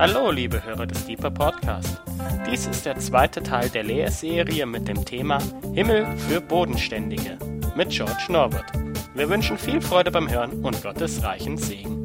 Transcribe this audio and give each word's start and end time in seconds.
Hallo, 0.00 0.30
liebe 0.30 0.64
Hörer 0.64 0.86
des 0.86 1.06
Deeper 1.06 1.28
Podcast. 1.28 2.00
Dies 2.48 2.68
ist 2.68 2.86
der 2.86 3.00
zweite 3.00 3.42
Teil 3.42 3.68
der 3.68 3.82
Lehrserie 3.82 4.64
mit 4.64 4.86
dem 4.86 5.04
Thema 5.04 5.40
Himmel 5.74 6.06
für 6.16 6.40
Bodenständige 6.40 7.36
mit 7.74 7.90
George 7.90 8.26
Norbert. 8.28 8.70
Wir 9.16 9.28
wünschen 9.28 9.58
viel 9.58 9.80
Freude 9.80 10.12
beim 10.12 10.30
Hören 10.30 10.64
und 10.64 10.80
Gottes 10.84 11.24
reichen 11.24 11.58
Segen. 11.58 12.04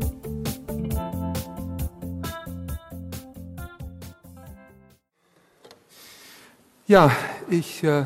Ja, 6.87 7.11
ich 7.47 7.83
äh, 7.83 8.05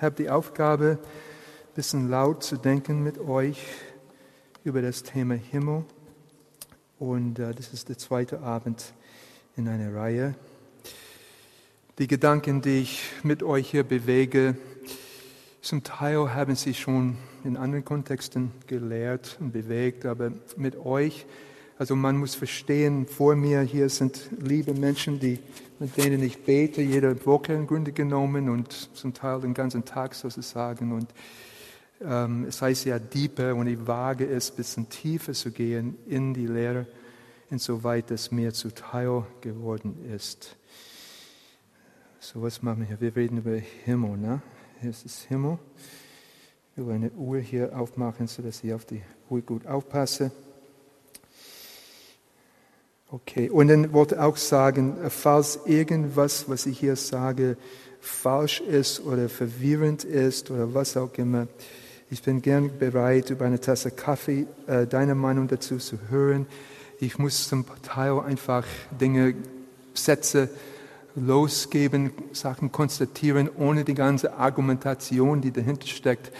habe 0.00 0.14
die 0.16 0.30
Aufgabe, 0.30 0.98
ein 0.98 1.74
bisschen 1.74 2.08
laut 2.08 2.42
zu 2.42 2.56
denken 2.56 3.02
mit 3.02 3.18
euch 3.18 3.62
über 4.64 4.80
das 4.80 5.02
Thema 5.02 5.34
Himmel. 5.34 5.84
Und 6.98 7.38
äh, 7.38 7.52
das 7.52 7.74
ist 7.74 7.90
der 7.90 7.98
zweite 7.98 8.40
Abend 8.40 8.94
in 9.56 9.68
einer 9.68 9.94
Reihe. 9.94 10.34
Die 11.98 12.06
Gedanken, 12.06 12.60
die 12.60 12.80
ich 12.80 13.02
mit 13.22 13.42
euch 13.42 13.70
hier 13.70 13.84
bewege, 13.84 14.54
zum 15.62 15.82
Teil 15.82 16.34
haben 16.34 16.54
sie 16.54 16.74
schon 16.74 17.16
in 17.42 17.56
anderen 17.56 17.84
Kontexten 17.84 18.52
gelehrt 18.66 19.38
und 19.40 19.52
bewegt, 19.52 20.04
aber 20.04 20.30
mit 20.56 20.76
euch, 20.76 21.24
also 21.78 21.96
man 21.96 22.18
muss 22.18 22.34
verstehen, 22.34 23.06
vor 23.06 23.34
mir 23.34 23.62
hier 23.62 23.88
sind 23.88 24.28
liebe 24.38 24.74
Menschen, 24.74 25.20
die, 25.20 25.38
mit 25.78 25.96
denen 25.96 26.22
ich 26.22 26.44
bete, 26.44 26.82
jede 26.82 27.24
Woche 27.24 27.54
im 27.54 27.66
Grunde 27.66 27.92
genommen 27.92 28.50
und 28.50 28.90
zum 28.94 29.14
Teil 29.14 29.40
den 29.40 29.54
ganzen 29.54 29.86
Tag 29.86 30.14
sozusagen. 30.14 30.92
Und 30.92 31.08
ähm, 32.04 32.44
es 32.46 32.60
heißt 32.60 32.84
ja 32.84 32.98
deeper 32.98 33.54
und 33.54 33.68
ich 33.68 33.86
wage 33.86 34.26
es, 34.26 34.50
ein 34.50 34.56
bisschen 34.56 34.88
tiefer 34.90 35.32
zu 35.32 35.50
gehen 35.50 35.96
in 36.06 36.34
die 36.34 36.46
Lehre, 36.46 36.86
insoweit 37.50 38.10
es 38.10 38.30
mir 38.30 38.52
zuteil 38.52 39.24
geworden 39.40 40.04
ist. 40.14 40.56
So, 42.18 42.42
was 42.42 42.62
machen 42.62 42.80
wir 42.80 42.86
hier? 42.86 43.00
Wir 43.00 43.16
reden 43.16 43.38
über 43.38 43.56
Himmel, 43.56 44.16
ne? 44.16 44.42
Hier 44.80 44.90
ist 44.90 45.04
das 45.04 45.22
Himmel. 45.22 45.58
Ich 46.76 46.84
will 46.84 46.94
eine 46.94 47.10
Uhr 47.12 47.38
hier 47.38 47.78
aufmachen, 47.78 48.26
sodass 48.26 48.62
ich 48.62 48.74
auf 48.74 48.84
die 48.84 49.02
Uhr 49.30 49.40
gut 49.40 49.66
aufpasse. 49.66 50.30
Okay, 53.08 53.48
und 53.48 53.68
dann 53.68 53.92
wollte 53.92 54.16
ich 54.16 54.20
auch 54.20 54.36
sagen, 54.36 54.96
falls 55.08 55.60
irgendwas, 55.64 56.48
was 56.48 56.66
ich 56.66 56.80
hier 56.80 56.96
sage, 56.96 57.56
falsch 58.00 58.60
ist 58.60 59.00
oder 59.00 59.28
verwirrend 59.28 60.02
ist 60.02 60.50
oder 60.50 60.74
was 60.74 60.96
auch 60.96 61.14
immer, 61.14 61.46
ich 62.10 62.22
bin 62.22 62.42
gern 62.42 62.78
bereit, 62.78 63.30
über 63.30 63.46
eine 63.46 63.60
Tasse 63.60 63.90
Kaffee 63.90 64.46
äh, 64.66 64.86
deine 64.86 65.14
Meinung 65.14 65.48
dazu 65.48 65.78
zu 65.78 65.98
hören. 66.08 66.46
Ich 67.00 67.18
muss 67.18 67.48
zum 67.48 67.64
Teil 67.82 68.20
einfach 68.20 68.64
Dinge, 69.00 69.34
Sätze 69.94 70.48
losgeben, 71.14 72.12
Sachen 72.32 72.72
konstatieren, 72.72 73.48
ohne 73.56 73.84
die 73.84 73.94
ganze 73.94 74.34
Argumentation, 74.34 75.40
die 75.40 75.50
dahinter 75.50 75.86
steckt, 75.86 76.32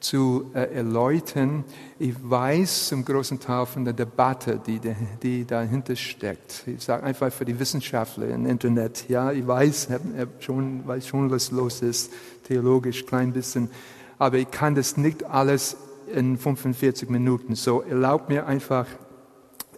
zu 0.00 0.50
äh, 0.54 0.74
erläutern. 0.74 1.64
Ich 1.98 2.14
weiß 2.22 2.88
zum 2.88 3.04
großen 3.04 3.40
Teil 3.40 3.66
von 3.66 3.84
der 3.84 3.94
Debatte, 3.94 4.60
die, 4.64 4.80
die 5.22 5.44
dahinter 5.44 5.96
steckt. 5.96 6.62
Ich 6.66 6.84
sage 6.84 7.02
einfach 7.02 7.32
für 7.32 7.44
die 7.44 7.58
Wissenschaftler 7.58 8.28
im 8.28 8.46
Internet, 8.46 9.08
ja, 9.08 9.32
ich 9.32 9.46
weiß, 9.46 9.88
hab, 9.90 10.42
schon, 10.42 10.86
weiß 10.86 11.08
schon, 11.08 11.30
was 11.30 11.50
los 11.50 11.82
ist, 11.82 12.12
theologisch 12.44 13.06
klein 13.06 13.32
bisschen 13.32 13.70
aber 14.18 14.38
ich 14.38 14.50
kann 14.50 14.74
das 14.74 14.96
nicht 14.96 15.24
alles 15.24 15.76
in 16.12 16.36
45 16.36 17.08
Minuten. 17.08 17.54
So 17.54 17.82
erlaubt 17.82 18.28
mir 18.28 18.46
einfach, 18.46 18.86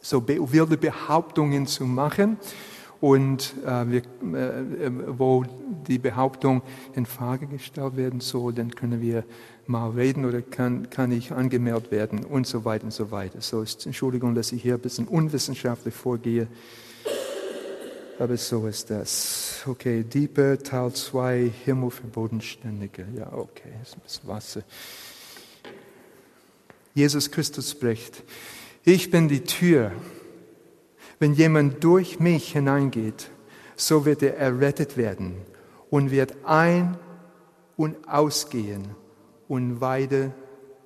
so 0.00 0.26
wilde 0.26 0.76
Behauptungen 0.76 1.66
zu 1.66 1.84
machen 1.84 2.38
und 3.00 3.54
äh, 3.64 3.88
wir, 3.88 4.02
äh, 4.02 4.90
wo 5.18 5.44
die 5.88 5.98
Behauptung 5.98 6.62
in 6.94 7.06
Frage 7.06 7.46
gestellt 7.46 7.96
werden 7.96 8.20
soll, 8.20 8.52
dann 8.52 8.74
können 8.74 9.00
wir 9.00 9.24
mal 9.66 9.90
reden 9.90 10.24
oder 10.24 10.42
kann, 10.42 10.90
kann 10.90 11.12
ich 11.12 11.32
angemeldet 11.32 11.90
werden 11.90 12.24
und 12.24 12.46
so 12.46 12.64
weiter 12.64 12.84
und 12.84 12.92
so 12.92 13.10
weiter. 13.10 13.40
So 13.40 13.62
ist 13.62 13.86
Entschuldigung, 13.86 14.34
dass 14.34 14.52
ich 14.52 14.62
hier 14.62 14.74
ein 14.74 14.80
bisschen 14.80 15.08
unwissenschaftlich 15.08 15.94
vorgehe. 15.94 16.48
Aber 18.18 18.36
so 18.36 18.66
ist 18.66 18.90
das. 18.90 19.62
Okay, 19.66 20.02
Deeper, 20.04 20.58
Teil 20.58 20.92
2, 20.92 21.50
Himmel 21.64 21.90
für 21.90 22.06
Bodenständige. 22.06 23.06
Ja, 23.16 23.32
okay, 23.32 23.70
ist 23.82 23.94
ein 23.94 24.00
bisschen 24.00 24.28
Wasser. 24.28 24.62
Jesus 26.92 27.30
Christus 27.30 27.70
spricht, 27.70 28.22
ich 28.84 29.10
bin 29.10 29.28
die 29.28 29.44
Tür. 29.44 29.92
Wenn 31.18 31.34
jemand 31.34 31.84
durch 31.84 32.18
mich 32.18 32.52
hineingeht, 32.52 33.30
so 33.76 34.04
wird 34.04 34.22
er 34.22 34.36
errettet 34.36 34.96
werden 34.96 35.34
und 35.90 36.10
wird 36.10 36.34
ein- 36.44 36.96
und 37.76 38.08
ausgehen 38.08 38.94
und 39.48 39.80
Weide 39.80 40.32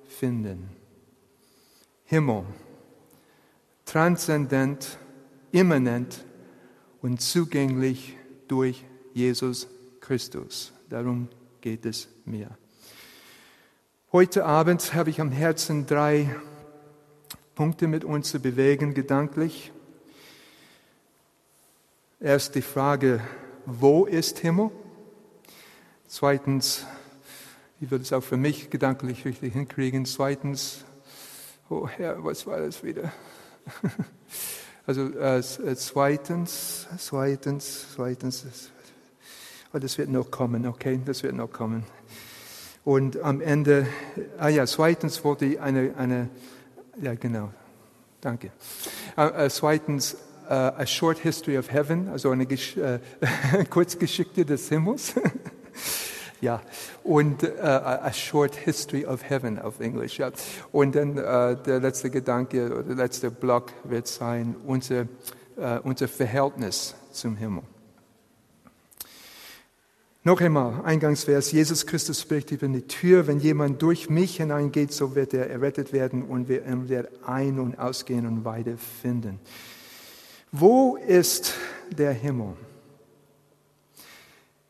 finden. 0.07 0.69
Himmel, 2.05 2.43
transzendent, 3.85 4.97
immanent, 5.51 6.25
und 7.05 7.21
zugänglich 7.21 8.17
durch 8.47 8.83
Jesus 9.13 9.67
Christus. 9.99 10.73
Darum 10.89 11.27
geht 11.61 11.85
es 11.85 12.07
mir. 12.25 12.49
Heute 14.11 14.43
Abend 14.43 14.95
habe 14.95 15.11
ich 15.11 15.21
am 15.21 15.31
Herzen 15.31 15.85
drei 15.85 16.35
Punkte 17.55 17.87
mit 17.87 18.03
uns 18.03 18.31
zu 18.31 18.41
bewegen, 18.41 18.93
gedanklich. 18.93 19.71
Erst 22.19 22.55
die 22.55 22.61
Frage, 22.61 23.21
wo 23.65 24.05
ist 24.05 24.39
Himmel? 24.39 24.71
Zweitens, 26.05 26.85
wie 27.79 27.89
wird 27.89 28.01
es 28.01 28.11
auch 28.11 28.23
für 28.23 28.35
mich 28.35 28.69
gedanklich 28.69 29.23
richtig 29.23 29.53
hinkriegen? 29.53 30.05
Zweitens, 30.05 30.83
oh 31.69 31.87
Herr, 31.87 32.21
was 32.25 32.45
war 32.45 32.59
das 32.59 32.83
wieder? 32.83 33.11
Also 34.87 35.09
äh, 35.17 35.41
zweitens, 35.41 36.87
zweitens, 36.99 37.87
zweitens, 37.95 38.69
oh, 39.73 39.79
das 39.79 39.97
wird 39.97 40.09
noch 40.09 40.29
kommen, 40.29 40.67
okay, 40.67 41.01
das 41.03 41.23
wird 41.23 41.33
noch 41.33 41.51
kommen. 41.51 41.85
Und 42.83 43.19
am 43.21 43.41
Ende, 43.41 43.87
ah 44.37 44.49
ja, 44.49 44.67
zweitens 44.67 45.23
wollte 45.23 45.45
ich 45.45 45.59
eine, 45.59 45.95
eine 45.97 46.29
ja 47.01 47.15
genau, 47.15 47.49
danke. 48.21 48.51
Äh, 49.17 49.45
äh, 49.45 49.49
zweitens, 49.49 50.15
uh, 50.49 50.53
A 50.53 50.85
Short 50.85 51.19
History 51.19 51.57
of 51.57 51.71
Heaven, 51.71 52.09
also 52.09 52.31
eine 52.31 52.43
äh, 52.43 52.99
Kurzgeschichte 53.69 54.45
des 54.45 54.69
Himmels. 54.69 55.13
Ja, 56.41 56.61
und 57.03 57.43
äh, 57.43 57.59
A 57.61 58.11
Short 58.13 58.55
History 58.55 59.05
of 59.05 59.27
Heaven 59.27 59.57
auf 59.57 59.79
Englisch. 59.79 60.19
Ja. 60.19 60.31
Und 60.71 60.93
dann 60.93 61.17
äh, 61.17 61.55
der 61.55 61.79
letzte 61.79 62.09
Gedanke 62.09 62.83
der 62.83 62.95
letzte 62.95 63.31
Block 63.31 63.71
wird 63.83 64.05
sein, 64.05 64.55
unser, 64.67 65.07
äh, 65.57 65.79
unser 65.81 66.07
Verhältnis 66.07 66.93
zum 67.11 67.37
Himmel. 67.37 67.63
Noch 70.27 70.41
einmal, 70.41 70.81
Eingangsvers, 70.83 71.51
Jesus 71.51 71.85
Christus 71.85 72.19
spricht, 72.19 72.51
ich 72.51 72.57
bin 72.57 72.73
die 72.73 72.87
Tür, 72.87 73.27
wenn 73.27 73.39
jemand 73.39 73.83
durch 73.83 74.09
mich 74.09 74.37
hineingeht, 74.37 74.91
so 74.91 75.13
wird 75.13 75.35
er 75.35 75.51
errettet 75.51 75.93
werden 75.93 76.23
und 76.23 76.49
wird 76.49 77.09
ein- 77.27 77.59
und 77.59 77.77
ausgehen 77.77 78.25
und 78.25 78.43
Weide 78.43 78.75
finden. 79.03 79.39
Wo 80.51 80.95
ist 80.95 81.53
der 81.95 82.11
Himmel? 82.11 82.53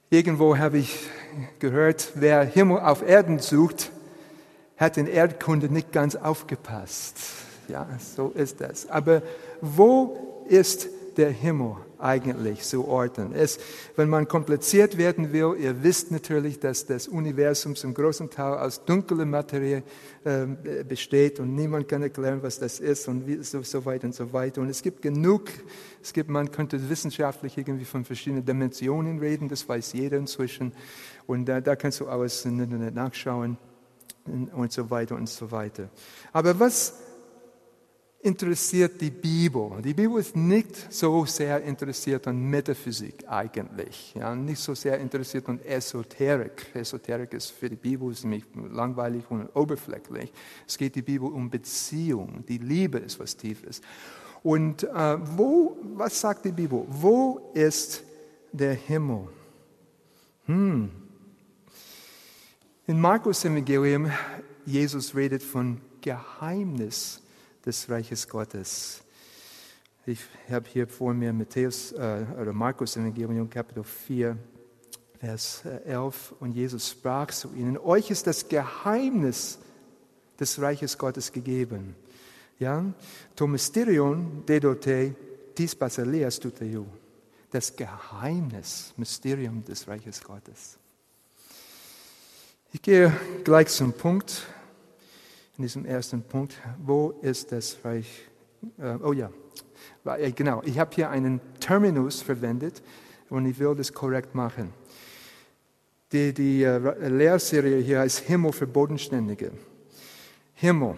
Irgendwo 0.10 0.58
habe 0.58 0.80
ich 0.80 1.08
gehört, 1.60 2.12
wer 2.16 2.44
Himmel 2.44 2.82
auf 2.82 3.02
Erden 3.02 3.40
sucht, 3.40 3.92
hat 4.76 4.98
in 4.98 5.08
Erdkunde 5.08 5.70
nicht 5.70 5.94
ganz 5.94 6.18
aufgepasst. 6.18 7.16
Ja, 7.70 7.88
so 8.14 8.28
ist 8.36 8.60
das. 8.60 8.90
Aber 8.90 9.22
wo 9.62 10.44
ist 10.50 10.90
der 11.18 11.30
Himmel 11.30 11.76
eigentlich 11.98 12.62
zu 12.62 12.88
orten? 12.88 13.34
Es, 13.34 13.60
wenn 13.96 14.10
man 14.10 14.28
kompliziert 14.28 14.98
werden 14.98 15.34
will, 15.34 15.56
ihr 15.60 15.84
wisst 15.84 16.12
natürlich, 16.12 16.60
dass 16.60 16.86
das 16.86 17.08
Universum 17.08 17.76
zum 17.76 17.94
großen 17.94 18.30
Teil 18.30 18.58
aus 18.58 18.86
dunkler 18.86 19.26
Materie 19.26 19.84
äh, 20.24 20.46
besteht 20.84 21.40
und 21.40 21.56
niemand 21.56 21.88
kann 21.88 22.02
erklären, 22.02 22.44
was 22.44 22.60
das 22.60 22.80
ist 22.80 23.08
und 23.08 23.28
wie, 23.28 23.44
so, 23.44 23.62
so 23.64 23.86
weiter 23.86 24.08
und 24.08 24.16
so 24.16 24.32
weiter. 24.34 24.62
Und 24.62 24.70
es 24.70 24.82
gibt 24.82 25.02
genug, 25.02 25.44
es 26.02 26.14
gibt, 26.14 26.30
man 26.30 26.52
könnte 26.52 26.90
wissenschaftlich 26.90 27.58
irgendwie 27.58 27.86
von 27.86 28.06
verschiedenen 28.06 28.46
Dimensionen 28.46 29.20
reden, 29.20 29.50
das 29.50 29.68
weiß 29.68 29.94
jeder 29.94 30.18
inzwischen. 30.18 30.74
Und 31.28 31.46
da, 31.46 31.62
da 31.62 31.76
kannst 31.76 32.00
du 32.00 32.08
alles 32.08 32.46
im 32.46 32.60
Internet 32.60 32.94
nachschauen 32.96 33.58
und 34.26 34.72
so 34.72 34.90
weiter 34.90 35.16
und 35.16 35.30
so 35.30 35.52
weiter. 35.52 35.90
Aber 36.34 36.60
was 36.60 37.05
interessiert 38.26 39.00
die 39.00 39.12
Bibel? 39.12 39.82
Die 39.84 39.94
Bibel 39.94 40.20
ist 40.20 40.36
nicht 40.36 40.92
so 40.92 41.26
sehr 41.26 41.62
interessiert 41.62 42.28
an 42.28 42.42
Metaphysik 42.50 43.24
eigentlich, 43.28 44.16
ja, 44.16 44.36
nicht 44.36 44.60
so 44.60 44.74
sehr 44.74 45.00
interessiert 45.00 45.48
an 45.48 45.60
Esoterik. 45.64 46.66
Esoterik 46.74 47.34
ist 47.34 47.52
für 47.52 47.70
die 47.70 47.76
Bibel 47.76 48.14
ziemlich 48.16 48.44
langweilig 48.72 49.24
und 49.30 49.48
oberflächlich. 49.56 50.34
Es 50.68 50.76
geht 50.76 50.96
die 50.96 51.04
Bibel 51.04 51.30
um 51.30 51.50
Beziehung. 51.52 52.44
Die 52.48 52.58
Liebe 52.58 52.98
ist 52.98 53.20
was 53.20 53.38
Tiefes. 53.38 53.82
Und 54.42 54.84
äh, 54.84 55.18
wo, 55.38 55.78
was 55.96 56.20
sagt 56.20 56.46
die 56.46 56.52
Bibel? 56.52 56.84
Wo 56.88 57.52
ist 57.54 58.04
der 58.52 58.74
Himmel? 58.74 59.28
Hm. 60.46 60.90
In 62.88 63.00
Markus 63.00 63.46
Evangelium, 63.46 64.12
Jesus 64.66 65.16
redet 65.16 65.44
von 65.44 65.80
Geheimnis 66.02 67.22
des 67.66 67.90
Reiches 67.90 68.28
Gottes. 68.28 69.02
Ich 70.06 70.20
habe 70.52 70.68
hier 70.70 70.88
vor 70.88 71.14
mir 71.14 71.34
Matthäus 71.34 71.92
äh, 71.94 72.26
oder 72.40 72.54
Markus 72.54 72.96
Evangelium 72.96 73.50
Kapitel 73.50 73.84
4, 73.84 74.38
Vers 75.20 75.64
11 75.86 76.32
äh, 76.32 76.44
und 76.44 76.52
Jesus 76.52 76.92
sprach 76.92 77.32
zu 77.32 77.52
ihnen: 77.56 77.78
Euch 77.78 78.12
ist 78.12 78.28
das 78.28 78.48
Geheimnis 78.48 79.58
des 80.40 80.62
Reiches 80.62 80.98
Gottes 80.98 81.32
gegeben. 81.32 81.96
Ja, 82.60 82.86
to 83.36 83.48
mysterion 83.48 84.46
dedote 84.46 85.16
dis 85.58 85.76
basileas 85.76 86.40
tuteiu. 86.40 86.86
Das 87.50 87.76
Geheimnis, 87.76 88.94
Mysterium 88.98 89.64
des 89.64 89.88
Reiches 89.88 90.24
Gottes. 90.24 90.78
Ich 92.74 92.82
gehe 92.82 93.12
gleich 93.44 93.70
zum 93.70 93.94
Punkt, 93.94 94.46
in 95.58 95.64
diesem 95.64 95.86
ersten 95.86 96.22
Punkt. 96.22 96.56
Wo 96.84 97.12
ist 97.22 97.52
das 97.52 97.78
Reich? 97.84 98.28
Äh, 98.78 98.96
oh 99.04 99.14
ja, 99.14 99.30
genau. 100.36 100.62
Ich 100.66 100.80
habe 100.80 100.92
hier 100.94 101.10
einen 101.10 101.40
Terminus 101.60 102.22
verwendet 102.22 102.82
und 103.30 103.46
ich 103.46 103.58
will 103.60 103.76
das 103.76 103.94
korrekt 103.94 104.36
machen. 104.36 104.74
Die, 106.12 106.34
die 106.34 106.64
äh, 106.64 107.08
Lehrserie 107.08 107.82
hier 107.82 108.00
heißt 108.00 108.20
Himmel 108.20 108.52
für 108.52 108.68
Bodenständige. 108.68 109.52
Himmel. 110.54 110.96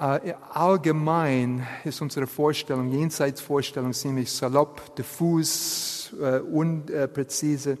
Äh, 0.00 0.34
allgemein 0.50 1.66
ist 1.84 2.00
unsere 2.00 2.26
Vorstellung, 2.26 2.90
Jenseitsvorstellung, 2.90 3.92
ziemlich 3.92 4.30
salopp, 4.30 4.94
diffus, 4.96 6.12
äh, 6.20 6.38
unpräzise. 6.38 7.78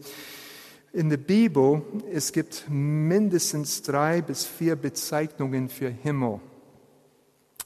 In 0.94 1.08
der 1.08 1.16
Bibel, 1.16 1.80
es 2.12 2.32
gibt 2.32 2.66
mindestens 2.68 3.80
drei 3.80 4.20
bis 4.20 4.44
vier 4.44 4.76
Bezeichnungen 4.76 5.70
für 5.70 5.88
Himmel. 5.88 6.40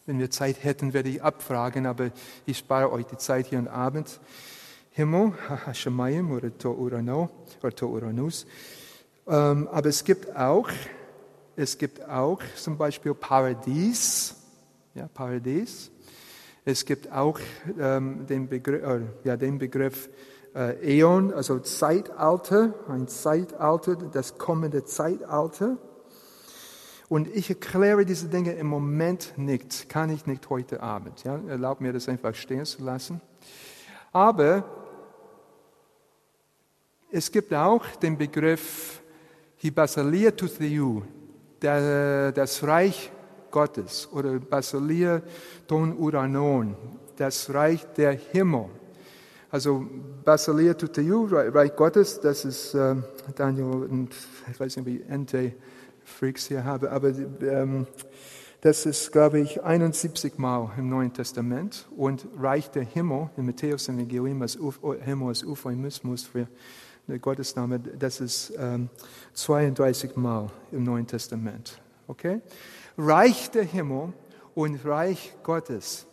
Wenn 0.07 0.21
wir 0.21 0.31
Zeit 0.31 0.63
hätten, 0.63 0.93
werde 0.93 1.09
ich 1.09 1.21
abfragen, 1.21 1.87
aber 1.87 2.13
ich 2.47 2.59
spare 2.59 2.93
euch 2.93 3.05
die 3.07 3.17
Zeit 3.17 3.49
hier 3.49 3.59
am 3.59 3.67
Abend. 3.67 4.21
Himmel, 4.93 5.33
Hashemayim 5.49 6.31
oder 6.31 6.51
To'urano 6.57 7.29
oder 7.65 7.75
To'uranus. 7.75 8.47
Ähm, 9.27 9.67
aber 9.73 9.89
es 9.89 10.05
gibt 10.05 10.37
auch, 10.37 10.71
es 11.57 11.77
gibt 11.77 12.09
auch 12.09 12.41
zum 12.55 12.79
Beispiel 12.79 13.13
Paradies, 13.13 14.37
ja, 14.95 15.09
Paradies. 15.13 15.91
Es 16.65 16.85
gibt 16.85 17.11
auch 17.11 17.41
ähm, 17.77 18.25
den, 18.29 18.49
Begriff, 18.49 18.85
äh, 18.85 19.01
ja, 19.25 19.37
den 19.37 19.59
Begriff 19.59 20.09
äh, 20.57 20.99
Äon, 20.99 21.33
also 21.33 21.59
Zeitalter, 21.59 22.73
ein 22.89 23.09
Zeitalter, 23.09 23.97
das 23.97 24.39
kommende 24.39 24.85
Zeitalter. 24.85 25.77
Und 27.09 27.29
ich 27.29 27.51
erkläre 27.51 28.05
diese 28.05 28.29
Dinge 28.29 28.55
im 28.55 28.67
Moment 28.67 29.35
nicht, 29.37 29.89
kann 29.89 30.11
ich 30.11 30.27
nicht 30.27 30.49
heute 30.51 30.83
Abend. 30.83 31.23
Ja? 31.25 31.39
Erlaubt 31.47 31.81
mir 31.81 31.93
das 31.93 32.09
einfach 32.09 32.35
stehen 32.35 32.65
zu 32.65 32.83
lassen. 32.83 33.21
Aber 34.13 34.65
es 37.13 37.31
gibt 37.31 37.55
auch 37.55 37.85
den 38.03 38.19
Begriff 38.19 39.01
Hibasalia 39.57 40.33
to 40.33 40.49
Theou, 40.49 41.03
das 41.61 42.63
Reich 42.63 43.13
Gottes 43.51 44.09
oder 44.13 44.39
Basalia 44.39 45.23
ton 45.69 45.97
Uranon, 45.97 46.77
das 47.17 47.53
Reich 47.53 47.87
der 47.95 48.13
Himmel. 48.13 48.69
Also 49.51 49.87
Basileia 50.25 50.75
Tuteu, 50.75 51.27
Reich 51.31 51.77
Gottes, 51.77 52.21
das 52.21 52.45
ist 52.45 52.75
äh, 52.75 52.97
Daniel 53.37 53.87
und 53.89 54.15
ich 54.51 54.59
weiß 54.59 54.77
nicht, 54.77 54.87
wie 54.87 55.03
Ente 55.03 55.55
Freaks 56.05 56.47
hier 56.47 56.65
habe, 56.65 56.91
aber 56.91 57.13
ähm, 57.43 57.87
das 58.61 58.87
ist, 58.87 59.13
glaube 59.13 59.39
ich, 59.39 59.63
71 59.63 60.39
Mal 60.39 60.73
im 60.77 60.89
Neuen 60.89 61.13
Testament. 61.13 61.87
Und 61.97 62.27
Reich 62.37 62.71
der 62.71 62.83
Himmel, 62.83 63.31
in 63.37 63.47
Matthäus 63.47 63.89
Evangelium, 63.89 64.43
als 64.43 64.59
Himmel 65.05 65.29
als 65.29 65.47
Euphemismus 65.47 66.25
für 66.25 66.49
den 67.07 67.21
Gottesname, 67.21 67.79
das 67.79 68.21
ist 68.21 68.53
ähm, 68.59 68.89
32 69.35 70.17
Mal 70.17 70.51
im 70.73 70.83
Neuen 70.83 71.07
Testament. 71.07 71.81
Okay? 72.09 72.41
Reich 72.99 73.51
der 73.53 73.65
Himmel 73.65 74.13
und 74.57 74.85
Reich 74.85 75.37
Gottes. 75.45 76.07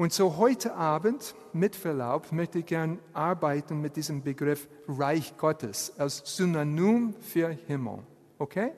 Und 0.00 0.12
so 0.12 0.36
heute 0.36 0.76
Abend, 0.76 1.34
mit 1.52 1.74
Verlaub, 1.74 2.30
möchte 2.30 2.60
ich 2.60 2.66
gern 2.66 3.00
arbeiten 3.14 3.80
mit 3.80 3.96
diesem 3.96 4.22
Begriff 4.22 4.68
Reich 4.86 5.36
Gottes 5.36 5.92
als 5.98 6.22
Synonym 6.24 7.14
für 7.14 7.48
Himmel. 7.48 8.04
Okay? 8.38 8.70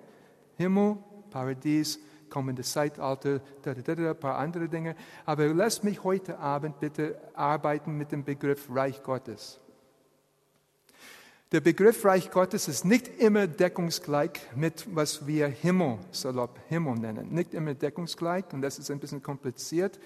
Himmel, 0.56 0.96
Paradies, 1.28 1.99
kommendes 2.31 2.72
Zeitalter, 2.72 3.43
da, 3.61 3.75
da, 3.75 3.94
da, 3.94 4.11
ein 4.12 4.19
paar 4.19 4.38
andere 4.38 4.67
Dinge. 4.67 4.96
Aber 5.26 5.46
lasst 5.49 5.84
mich 5.84 6.02
heute 6.02 6.38
Abend 6.38 6.81
bitte 6.81 7.20
arbeiten 7.34 7.99
mit 7.99 8.12
dem 8.12 8.25
Begriff 8.25 8.69
Reich 8.70 9.02
Gottes. 9.02 9.61
Der 11.52 11.61
Begriff 11.61 12.02
Reich 12.02 12.31
Gottes 12.31 12.66
ist 12.66 12.87
nicht 12.87 13.08
immer 13.20 13.46
deckungsgleich 13.46 14.40
mit, 14.56 14.87
was 14.94 15.26
wir 15.26 15.49
Himmel, 15.49 15.99
salopp 16.12 16.58
Himmel 16.69 16.94
nennen. 16.94 17.34
Nicht 17.34 17.52
immer 17.52 17.75
deckungsgleich 17.75 18.44
und 18.55 18.62
das 18.62 18.78
ist 18.78 18.90
ein 18.90 19.00
bisschen 19.00 19.23
kompliziert 19.23 20.00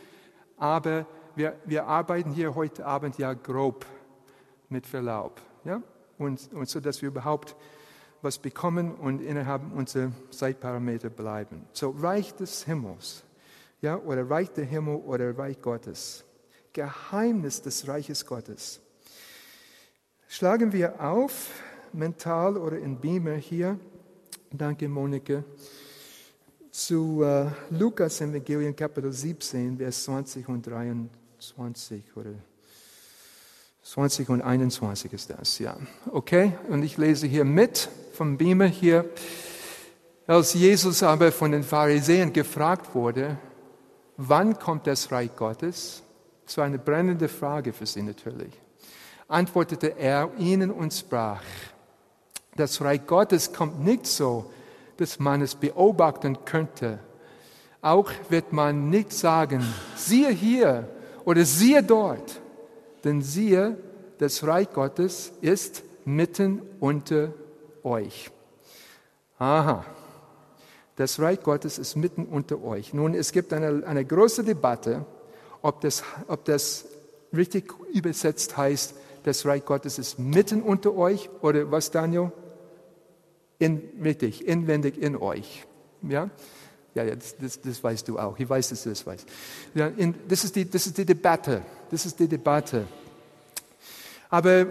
aber 0.57 1.07
wir, 1.37 1.57
wir 1.65 1.87
arbeiten 1.87 2.31
hier 2.31 2.55
heute 2.55 2.87
Abend 2.87 3.19
ja 3.19 3.33
grob 3.35 3.87
mit 4.69 4.87
Verlaub. 4.87 5.41
Ja? 5.65 5.83
Und, 6.19 6.53
und 6.53 6.69
so, 6.69 6.81
dass 6.81 7.03
wir 7.03 7.09
überhaupt 7.09 7.57
was 8.23 8.39
bekommen 8.39 8.95
und 8.95 9.21
innerhalb 9.21 9.63
unserer 9.75 10.11
Zeitparameter 10.31 11.11
bleiben. 11.11 11.67
So 11.73 11.91
Reich 11.91 12.35
des 12.35 12.65
Himmels, 12.65 13.23
ja, 13.83 13.99
oder 13.99 14.29
Reich 14.29 14.51
der 14.51 14.65
Himmel 14.65 14.97
oder 14.97 15.37
Reich 15.37 15.61
Gottes. 15.61 16.25
Geheimnis 16.73 17.61
des 17.63 17.87
Reiches 17.87 18.25
Gottes. 18.25 18.81
Schlagen 20.27 20.73
wir 20.73 21.01
auf, 21.05 21.51
mental 21.93 22.57
oder 22.57 22.79
in 22.79 22.99
Beamer 22.99 23.35
hier. 23.35 23.79
Danke, 24.51 24.89
Monika 24.89 25.45
zu 26.75 27.23
äh, 27.23 27.47
Lukas 27.71 28.21
Evangelium 28.21 28.75
Kapitel 28.75 29.13
17, 29.13 29.79
Vers 29.79 30.03
20 30.05 30.49
und 30.49 30.67
23 30.67 32.17
oder 32.17 32.33
20 33.85 34.29
und 34.29 34.43
21 34.43 35.13
ist 35.13 35.31
das, 35.31 35.61
ja. 35.61 35.77
Okay, 36.11 36.53
und 36.69 36.83
ich 36.83 36.99
lese 36.99 37.29
hier 37.29 37.45
mit 37.45 37.89
vom 38.13 38.37
Beamer 38.37 38.67
hier. 38.67 39.09
Als 40.27 40.55
Jesus 40.55 41.05
aber 41.05 41.31
von 41.31 41.53
den 41.53 41.63
Pharisäern 41.63 42.33
gefragt 42.33 42.93
wurde, 42.93 43.39
wann 44.17 44.59
kommt 44.59 44.89
das 44.89 45.13
Reich 45.13 45.31
Gottes? 45.37 46.03
Das 46.45 46.57
war 46.57 46.65
eine 46.65 46.79
brennende 46.79 47.29
Frage 47.29 47.73
für 47.73 47.87
sie 47.87 48.03
natürlich. 48.03 48.53
Antwortete 49.29 49.97
er 49.97 50.29
ihnen 50.39 50.73
und 50.73 50.93
sprach, 50.93 51.43
das 52.57 52.81
Reich 52.81 53.07
Gottes 53.07 53.53
kommt 53.53 53.79
nicht 53.79 54.07
so, 54.07 54.51
dass 54.97 55.19
man 55.19 55.43
es 55.43 55.55
beobachten 55.55 56.45
könnte. 56.45 56.99
Auch 57.83 58.11
wird 58.29 58.53
man 58.53 58.89
nicht 58.91 59.13
sagen, 59.13 59.63
siehe 59.97 60.31
hier 60.31 60.89
oder 61.25 61.45
siehe 61.45 61.83
dort, 61.83 62.41
denn 63.05 63.21
siehe, 63.23 63.77
das 64.19 64.47
Reich 64.47 64.73
Gottes 64.73 65.33
ist 65.41 65.83
mitten 66.05 66.63
unter 66.81 67.33
euch. 67.83 68.31
Aha, 69.39 69.85
das 70.97 71.19
Reich 71.21 71.43
Gottes 71.43 71.79
ist 71.79 71.97
mitten 71.97 72.25
unter 72.25 72.63
euch. 72.63 72.95
Nun, 72.95 73.15
es 73.15 73.33
gibt 73.33 73.53
eine, 73.53 73.85
eine 73.87 74.05
große 74.05 74.45
Debatte, 74.45 75.05
ob 75.61 75.81
das, 75.81 76.05
ob 76.29 76.45
das 76.45 76.87
richtig 77.35 77.73
übersetzt 77.93 78.57
heißt, 78.57 78.95
das 79.25 79.45
Reich 79.47 79.65
Gottes 79.65 79.99
ist 79.99 80.19
mitten 80.19 80.63
unter 80.63 80.95
euch 80.95 81.31
oder 81.41 81.71
was, 81.71 81.91
Daniel? 81.91 82.31
In, 83.65 83.83
richtig, 84.03 84.47
inwendig 84.47 85.01
in 85.01 85.17
euch. 85.17 85.65
Ja, 86.03 86.29
ja, 86.95 87.05
ja 87.05 87.15
das, 87.17 87.37
das, 87.39 87.61
das, 87.61 87.83
weißt 87.83 88.07
du 88.09 88.19
auch. 88.19 88.39
Ich 88.39 88.49
weiß, 88.49 88.69
dass 88.69 88.83
du 88.83 88.91
das 88.91 89.07
weißt. 89.07 89.27
Ja, 89.75 89.87
in, 89.89 90.15
das, 90.29 90.45
ist 90.45 90.55
die, 90.55 90.69
das 90.69 90.87
ist 90.87 90.99
die 90.99 91.07
Debatte. 91.07 91.63
Das 91.91 92.05
ist 92.05 92.19
die 92.19 92.29
Debatte. 92.29 92.87
Aber 94.29 94.67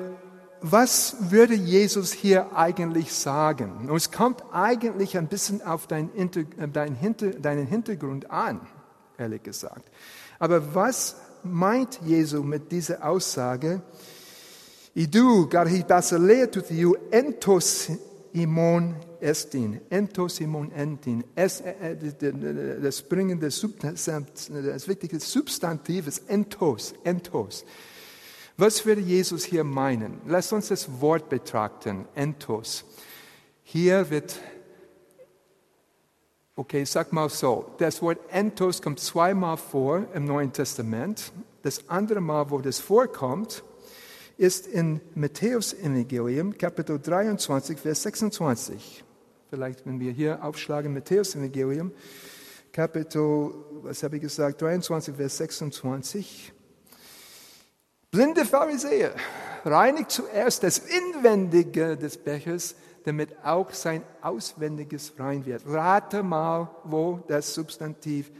was 0.62 1.16
würde 1.20 1.56
Jesus 1.56 2.12
hier 2.12 2.56
eigentlich 2.56 3.12
sagen? 3.14 3.90
Und 3.90 3.96
es 3.96 4.12
kommt 4.12 4.44
eigentlich 4.52 5.18
ein 5.18 5.28
bisschen 5.28 5.62
auf 5.64 5.88
dein, 5.88 6.10
dein 6.72 6.96
Hinter, 6.96 7.32
deinen 7.32 7.66
Hintergrund 7.66 8.30
an, 8.30 8.62
ehrlich 9.18 9.42
gesagt. 9.44 9.90
Aber 10.38 10.76
was 10.76 11.16
meint 11.44 12.00
Jesus 12.06 12.44
mit 12.44 12.72
dieser 12.72 13.04
Aussage? 13.04 13.82
Idu 14.96 15.48
garhi 15.50 15.84
basalea 15.84 16.48
tu 16.48 16.96
entos 17.10 17.90
imon 18.34 18.96
estin, 19.22 19.80
entos 19.90 20.40
imon 20.40 20.72
entin. 20.72 21.24
Es, 21.36 21.62
äh, 21.62 21.96
das 22.82 23.02
bringende 23.02 23.48
das 23.48 24.88
wichtige 24.88 25.20
Substantiv 25.20 26.08
ist 26.08 26.30
entos, 26.30 26.94
entos. 27.04 27.63
Was 28.58 28.86
würde 28.86 29.02
Jesus 29.02 29.46
hier 29.46 29.63
meinen? 29.63 30.22
Lass 30.28 30.52
uns 30.54 30.68
das 30.68 31.02
Wort 31.02 31.30
betrachten, 31.30 32.06
entos. 32.13 32.86
Hier 33.63 34.10
wird, 34.10 34.40
okay, 36.56 36.86
sag 36.86 37.13
mal 37.13 37.30
so, 37.30 37.66
das 37.80 38.02
Wort 38.02 38.20
entos 38.30 38.82
kommt 38.82 39.00
zweimal 39.00 39.58
vor 39.58 40.06
im 40.13 40.25
Neuen 40.25 40.54
Testament. 40.54 41.32
Das 41.63 41.90
andere 41.90 42.22
Mal, 42.22 42.52
wo 42.52 42.60
das 42.60 42.80
vorkommt, 42.80 43.63
ist 44.38 44.68
in 44.68 45.00
Matthäus 45.16 45.74
Evangelium, 45.74 46.58
Kapitel 46.58 47.00
23, 47.00 47.78
Vers 47.78 48.04
26. 48.04 49.04
Vielleicht, 49.50 49.86
wenn 49.86 50.00
wir 50.00 50.12
hier 50.12 50.44
aufschlagen, 50.44 50.94
Matthäus 50.94 51.36
Evangelium, 51.36 51.92
Kapitel, 52.72 53.52
was 53.84 54.02
habe 54.02 54.16
ich 54.16 54.24
gesagt, 54.24 54.62
23, 54.62 55.16
Vers 55.16 55.38
26. 55.38 56.52
Blinde 58.10 58.46
Pharisäer, 58.46 59.13
reinigt 59.66 60.12
zuerst 60.12 60.63
das 60.63 60.80
Inwendige 60.80 61.98
des 61.98 62.18
Bechers, 62.18 62.75
damit 63.06 63.36
auch 63.44 63.72
sein 63.72 64.04
Auswendiges 64.22 65.13
rein 65.18 65.46
wird. 65.46 65.63
Rate 65.66 66.24
mal, 66.24 66.70
wo 66.84 67.24
das 67.28 67.54
Substantiv 67.54 68.32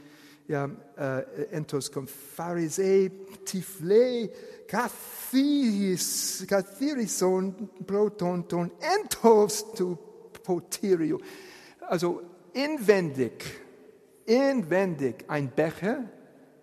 ja, 0.46 0.70
äh, 0.96 1.44
entos 1.50 1.90
kommt. 1.90 2.10
Pharisee, 2.10 3.10
Tifle, 3.44 4.30
Kathiris, 4.66 6.44
Kathirison, 6.48 7.70
Protonton, 7.86 8.70
entos 8.80 9.72
tu 9.74 9.96
poterio. 10.42 11.18
Also 11.80 12.22
inwendig, 12.52 13.44
inwendig 14.26 15.24
ein 15.28 15.50
Becher, 15.50 16.04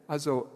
also 0.08 0.48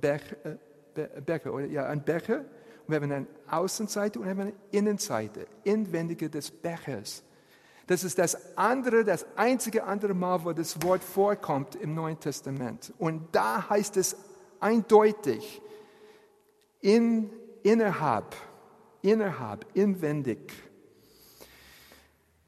Becher, 0.00 0.36
äh, 0.44 1.20
Becher 1.20 1.52
oder 1.52 1.66
ja, 1.66 1.86
ein 1.86 2.04
Becher. 2.04 2.44
Und 2.86 2.94
wir 2.94 2.96
haben 2.96 3.12
eine 3.12 3.26
Außenseite 3.50 4.18
und 4.18 4.28
eine 4.28 4.52
Innenseite, 4.70 5.46
inwendige 5.64 6.30
des 6.30 6.50
Bechers. 6.50 7.22
Das 7.88 8.04
ist 8.04 8.18
das 8.18 8.54
andere, 8.54 9.02
das 9.02 9.24
einzige 9.34 9.84
andere 9.84 10.12
Mal, 10.12 10.44
wo 10.44 10.52
das 10.52 10.80
Wort 10.82 11.02
vorkommt 11.02 11.74
im 11.74 11.94
Neuen 11.94 12.20
Testament. 12.20 12.92
Und 12.98 13.34
da 13.34 13.70
heißt 13.70 13.96
es 13.96 14.14
eindeutig, 14.60 15.62
in, 16.82 17.30
innerhalb, 17.62 18.36
innerhalb, 19.00 19.64
inwendig. 19.72 20.52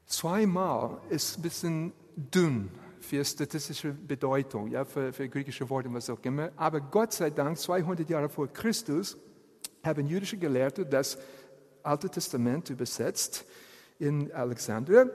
Zweimal 0.05 1.01
ist 1.09 1.39
ein 1.39 1.41
bisschen 1.41 1.93
dünn 2.15 2.69
für 2.99 3.25
statistische 3.25 3.93
Bedeutung, 3.93 4.67
ja, 4.67 4.85
für, 4.85 5.11
für 5.11 5.27
griechische 5.27 5.67
Worte 5.67 5.91
was 5.91 6.07
auch 6.11 6.19
immer. 6.21 6.51
Aber 6.55 6.79
Gott 6.79 7.13
sei 7.13 7.31
Dank, 7.31 7.57
200 7.57 8.07
Jahre 8.07 8.29
vor 8.29 8.47
Christus, 8.47 9.17
haben 9.83 10.05
jüdische 10.05 10.37
Gelehrte 10.37 10.85
das 10.85 11.17
Alte 11.81 12.11
Testament 12.11 12.69
übersetzt 12.69 13.43
in 14.01 14.31
Alexandria 14.31 15.09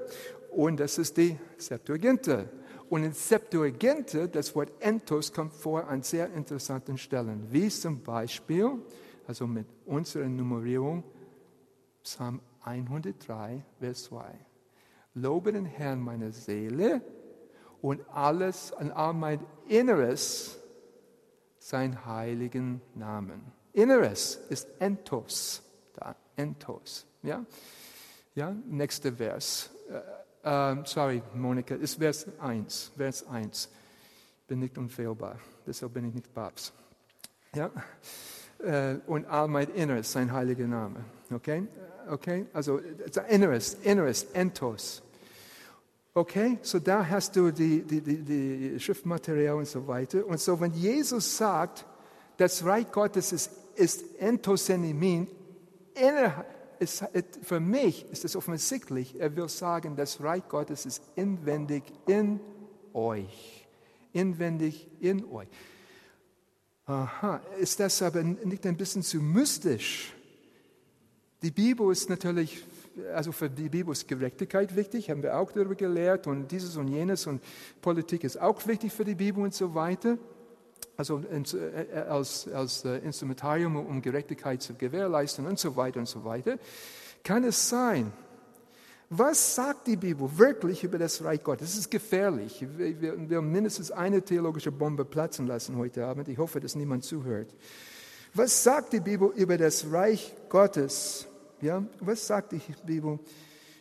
und 0.50 0.80
das 0.80 0.96
ist 0.98 1.16
die 1.16 1.36
Septuaginta. 1.58 2.46
Und 2.88 3.02
in 3.02 3.12
Septuaginta, 3.12 4.28
das 4.28 4.54
Wort 4.54 4.72
entos 4.78 5.32
kommt 5.32 5.52
vor 5.52 5.88
an 5.88 6.02
sehr 6.02 6.32
interessanten 6.32 6.96
Stellen, 6.96 7.46
wie 7.50 7.68
zum 7.68 8.00
Beispiel, 8.00 8.78
also 9.26 9.46
mit 9.46 9.66
unserer 9.84 10.28
Nummerierung, 10.28 11.02
Psalm 12.02 12.40
103, 12.62 13.64
Vers 13.80 14.04
2. 14.04 14.24
Lobe 15.14 15.52
den 15.52 15.64
Herrn 15.64 16.00
meine 16.00 16.30
Seele 16.30 17.02
und 17.82 18.08
alles 18.08 18.72
an 18.72 18.92
all 18.92 19.14
mein 19.14 19.40
Inneres 19.66 20.58
sein 21.58 22.06
heiligen 22.06 22.80
Namen. 22.94 23.40
Inneres 23.72 24.36
ist 24.48 24.68
entos, 24.78 25.62
da, 25.94 26.14
entos, 26.36 27.06
ja. 27.22 27.44
Ja, 28.36 28.54
nächster 28.66 29.12
Vers. 29.12 29.70
Uh, 30.44 30.84
sorry, 30.84 31.22
Monika, 31.34 31.74
ist 31.74 31.94
Vers 31.94 32.26
1. 32.38 32.92
Vers 32.94 33.26
1. 33.26 33.70
Bin 34.46 34.58
nicht 34.58 34.76
unfehlbar, 34.76 35.38
deshalb 35.66 35.94
bin 35.94 36.08
ich 36.08 36.14
nicht 36.14 36.34
Papst. 36.34 36.74
Ja? 37.54 37.70
Uh, 38.60 39.00
und 39.06 39.24
all 39.24 39.48
mein 39.48 39.70
Inneres, 39.70 40.12
sein 40.12 40.30
heiliger 40.30 40.66
Name. 40.66 41.02
Okay? 41.32 41.66
Okay? 42.10 42.44
Also, 42.52 42.78
Inneres, 43.30 43.78
Inneres, 43.82 44.24
Entos. 44.34 45.02
Okay? 46.12 46.58
So, 46.60 46.78
da 46.78 47.08
hast 47.08 47.36
du 47.36 47.50
die, 47.50 47.84
die, 47.84 48.02
die, 48.02 48.18
die 48.18 48.80
Schriftmaterial 48.80 49.54
und 49.54 49.66
so 49.66 49.86
weiter. 49.88 50.26
Und 50.26 50.38
so, 50.40 50.60
wenn 50.60 50.74
Jesus 50.74 51.38
sagt, 51.38 51.86
das 52.36 52.62
Reich 52.66 52.92
Gottes 52.92 53.32
ist, 53.32 53.50
ist 53.76 54.04
Entosenimin, 54.18 55.26
innerhalb, 55.94 56.55
ist, 56.78 57.04
für 57.42 57.60
mich 57.60 58.06
ist 58.10 58.24
es 58.24 58.36
offensichtlich, 58.36 59.18
er 59.18 59.34
will 59.36 59.48
sagen, 59.48 59.96
das 59.96 60.20
Reich 60.20 60.48
Gottes 60.48 60.86
ist 60.86 61.02
inwendig 61.14 61.84
in 62.06 62.40
euch. 62.92 63.66
Inwendig 64.12 64.88
in 65.00 65.24
euch. 65.26 65.48
Aha, 66.86 67.40
ist 67.58 67.80
das 67.80 68.00
aber 68.00 68.22
nicht 68.22 68.64
ein 68.66 68.76
bisschen 68.76 69.02
zu 69.02 69.18
mystisch? 69.18 70.14
Die 71.42 71.50
Bibel 71.50 71.90
ist 71.92 72.08
natürlich, 72.08 72.64
also 73.12 73.32
für 73.32 73.50
die 73.50 73.68
Bibel 73.68 73.92
ist 73.92 74.06
Gerechtigkeit 74.08 74.74
wichtig, 74.74 75.10
haben 75.10 75.22
wir 75.22 75.36
auch 75.36 75.52
darüber 75.52 75.74
gelehrt 75.74 76.26
und 76.26 76.50
dieses 76.50 76.76
und 76.76 76.88
jenes 76.88 77.26
und 77.26 77.42
Politik 77.82 78.24
ist 78.24 78.40
auch 78.40 78.66
wichtig 78.66 78.92
für 78.92 79.04
die 79.04 79.14
Bibel 79.14 79.42
und 79.42 79.52
so 79.52 79.74
weiter 79.74 80.16
also 80.96 81.22
äh, 81.30 81.98
als, 82.08 82.48
als 82.48 82.84
äh, 82.84 82.98
Instrumentarium, 82.98 83.76
um 83.76 84.00
Gerechtigkeit 84.00 84.62
zu 84.62 84.74
gewährleisten 84.74 85.46
und 85.46 85.58
so 85.58 85.76
weiter 85.76 86.00
und 86.00 86.08
so 86.08 86.24
weiter, 86.24 86.58
kann 87.22 87.44
es 87.44 87.68
sein, 87.68 88.12
was 89.08 89.54
sagt 89.54 89.86
die 89.86 89.96
Bibel 89.96 90.28
wirklich 90.36 90.82
über 90.82 90.98
das 90.98 91.22
Reich 91.22 91.42
Gottes? 91.42 91.70
Das 91.70 91.78
ist 91.78 91.90
gefährlich. 91.90 92.66
Wir 92.76 93.30
werden 93.30 93.52
mindestens 93.52 93.92
eine 93.92 94.22
theologische 94.22 94.72
Bombe 94.72 95.04
platzen 95.04 95.46
lassen 95.46 95.76
heute 95.76 96.04
Abend. 96.04 96.26
Ich 96.26 96.38
hoffe, 96.38 96.58
dass 96.58 96.74
niemand 96.74 97.04
zuhört. 97.04 97.54
Was 98.34 98.64
sagt 98.64 98.92
die 98.92 99.00
Bibel 99.00 99.30
über 99.36 99.56
das 99.58 99.90
Reich 99.92 100.34
Gottes? 100.48 101.26
Ja, 101.60 101.84
was 102.00 102.26
sagt 102.26 102.52
die 102.52 102.60
Bibel 102.84 103.20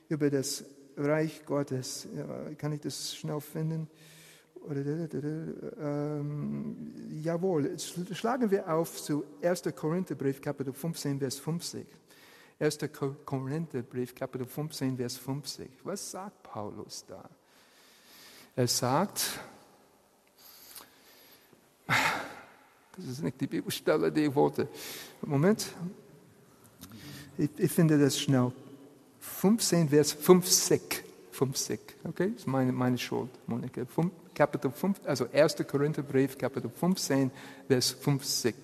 über 0.09 0.29
das 0.29 0.63
Reich 0.95 1.43
Gottes? 1.45 2.07
Ja, 2.15 2.53
kann 2.55 2.71
ich 2.71 2.81
das 2.81 3.15
schnell 3.15 3.41
finden? 3.41 3.89
Ähm, 4.67 6.75
jawohl, 7.23 7.77
schlagen 8.13 8.49
wir 8.49 8.73
auf 8.73 9.01
zu 9.01 9.23
1. 9.41 9.63
Korintherbrief, 9.75 10.41
Kapitel 10.41 10.73
15, 10.73 11.19
Vers 11.19 11.37
50. 11.37 11.85
1. 12.59 12.79
Korintherbrief, 13.25 14.15
Kapitel 14.15 14.47
15, 14.47 14.97
Vers 14.97 15.17
50. 15.17 15.69
Was 15.83 16.11
sagt 16.11 16.43
Paulus 16.43 17.05
da? 17.07 17.29
Er 18.55 18.67
sagt, 18.67 19.39
das 21.87 23.05
ist 23.05 23.21
nicht 23.21 23.39
die 23.39 23.47
Bibelstelle, 23.47 24.11
die 24.11 24.33
wollte. 24.33 24.67
Moment, 25.21 25.67
ich, 27.37 27.49
ich 27.57 27.71
finde 27.71 27.99
das 27.99 28.19
schnell. 28.19 28.51
15, 29.19 29.89
Vers 29.89 30.13
50. 30.13 31.04
50, 31.35 31.79
okay? 32.07 32.29
Das 32.31 32.41
ist 32.41 32.47
meine, 32.47 32.71
meine 32.71 32.97
Schuld, 32.97 33.29
Monika. 33.47 33.81
Kapitel 34.33 34.71
5, 34.71 35.01
also 35.05 35.27
1. 35.31 35.55
Korintherbrief, 35.67 36.37
Kapitel 36.37 36.69
15, 36.69 37.31
Vers 37.67 37.91
50. 37.91 38.55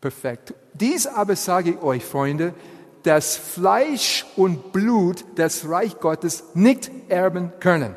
Perfekt. 0.00 0.54
Dies 0.74 1.06
aber 1.06 1.36
sage 1.36 1.70
ich 1.70 1.82
euch, 1.82 2.04
Freunde, 2.04 2.54
dass 3.02 3.36
Fleisch 3.36 4.26
und 4.36 4.72
Blut 4.72 5.24
das 5.36 5.68
Reich 5.68 5.98
Gottes 6.00 6.44
nicht 6.54 6.90
erben 7.08 7.52
können. 7.60 7.94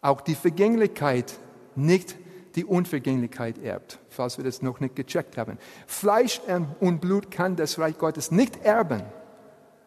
Auch 0.00 0.20
die 0.20 0.34
Vergänglichkeit 0.34 1.38
nicht 1.74 2.16
die 2.54 2.64
Unvergänglichkeit 2.64 3.58
erbt, 3.62 3.98
falls 4.08 4.38
wir 4.38 4.44
das 4.44 4.62
noch 4.62 4.80
nicht 4.80 4.96
gecheckt 4.96 5.36
haben. 5.36 5.58
Fleisch 5.86 6.40
und 6.80 7.00
Blut 7.00 7.30
kann 7.30 7.56
das 7.56 7.78
Reich 7.78 7.98
Gottes 7.98 8.30
nicht 8.30 8.64
erben. 8.64 9.02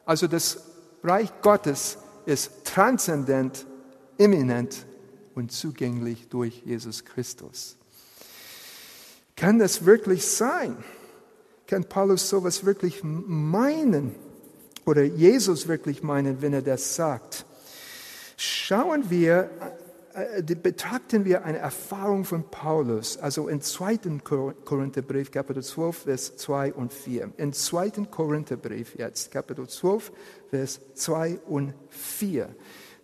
Also 0.05 0.27
das 0.27 0.63
Reich 1.03 1.31
Gottes 1.41 1.97
ist 2.29 2.51
transzendent, 2.63 3.65
imminent 4.17 4.85
und 5.35 5.51
zugänglich 5.51 6.27
durch 6.29 6.61
Jesus 6.65 7.03
Christus. 7.03 7.75
Kann 9.35 9.59
das 9.59 9.85
wirklich 9.85 10.25
sein? 10.25 10.77
Kann 11.65 11.83
Paulus 11.85 12.29
sowas 12.29 12.65
wirklich 12.65 13.01
meinen? 13.03 14.15
Oder 14.85 15.03
Jesus 15.03 15.67
wirklich 15.67 16.03
meinen, 16.03 16.41
wenn 16.41 16.53
er 16.53 16.61
das 16.61 16.95
sagt? 16.95 17.45
Schauen 18.37 19.09
wir 19.09 19.49
betrachten 20.61 21.25
wir 21.25 21.45
eine 21.45 21.59
Erfahrung 21.59 22.25
von 22.25 22.43
Paulus, 22.49 23.17
also 23.17 23.47
im 23.47 23.61
2. 23.61 23.99
Korintherbrief, 24.65 25.31
Kapitel 25.31 25.63
12, 25.63 25.97
Vers 25.97 26.37
2 26.37 26.73
und 26.73 26.93
4. 26.93 27.31
Im 27.37 27.53
2. 27.53 27.89
Korintherbrief 28.09 28.95
jetzt, 28.95 29.31
Kapitel 29.31 29.67
12, 29.67 30.11
Vers 30.49 30.79
2 30.95 31.39
und 31.47 31.73
4. 31.89 32.49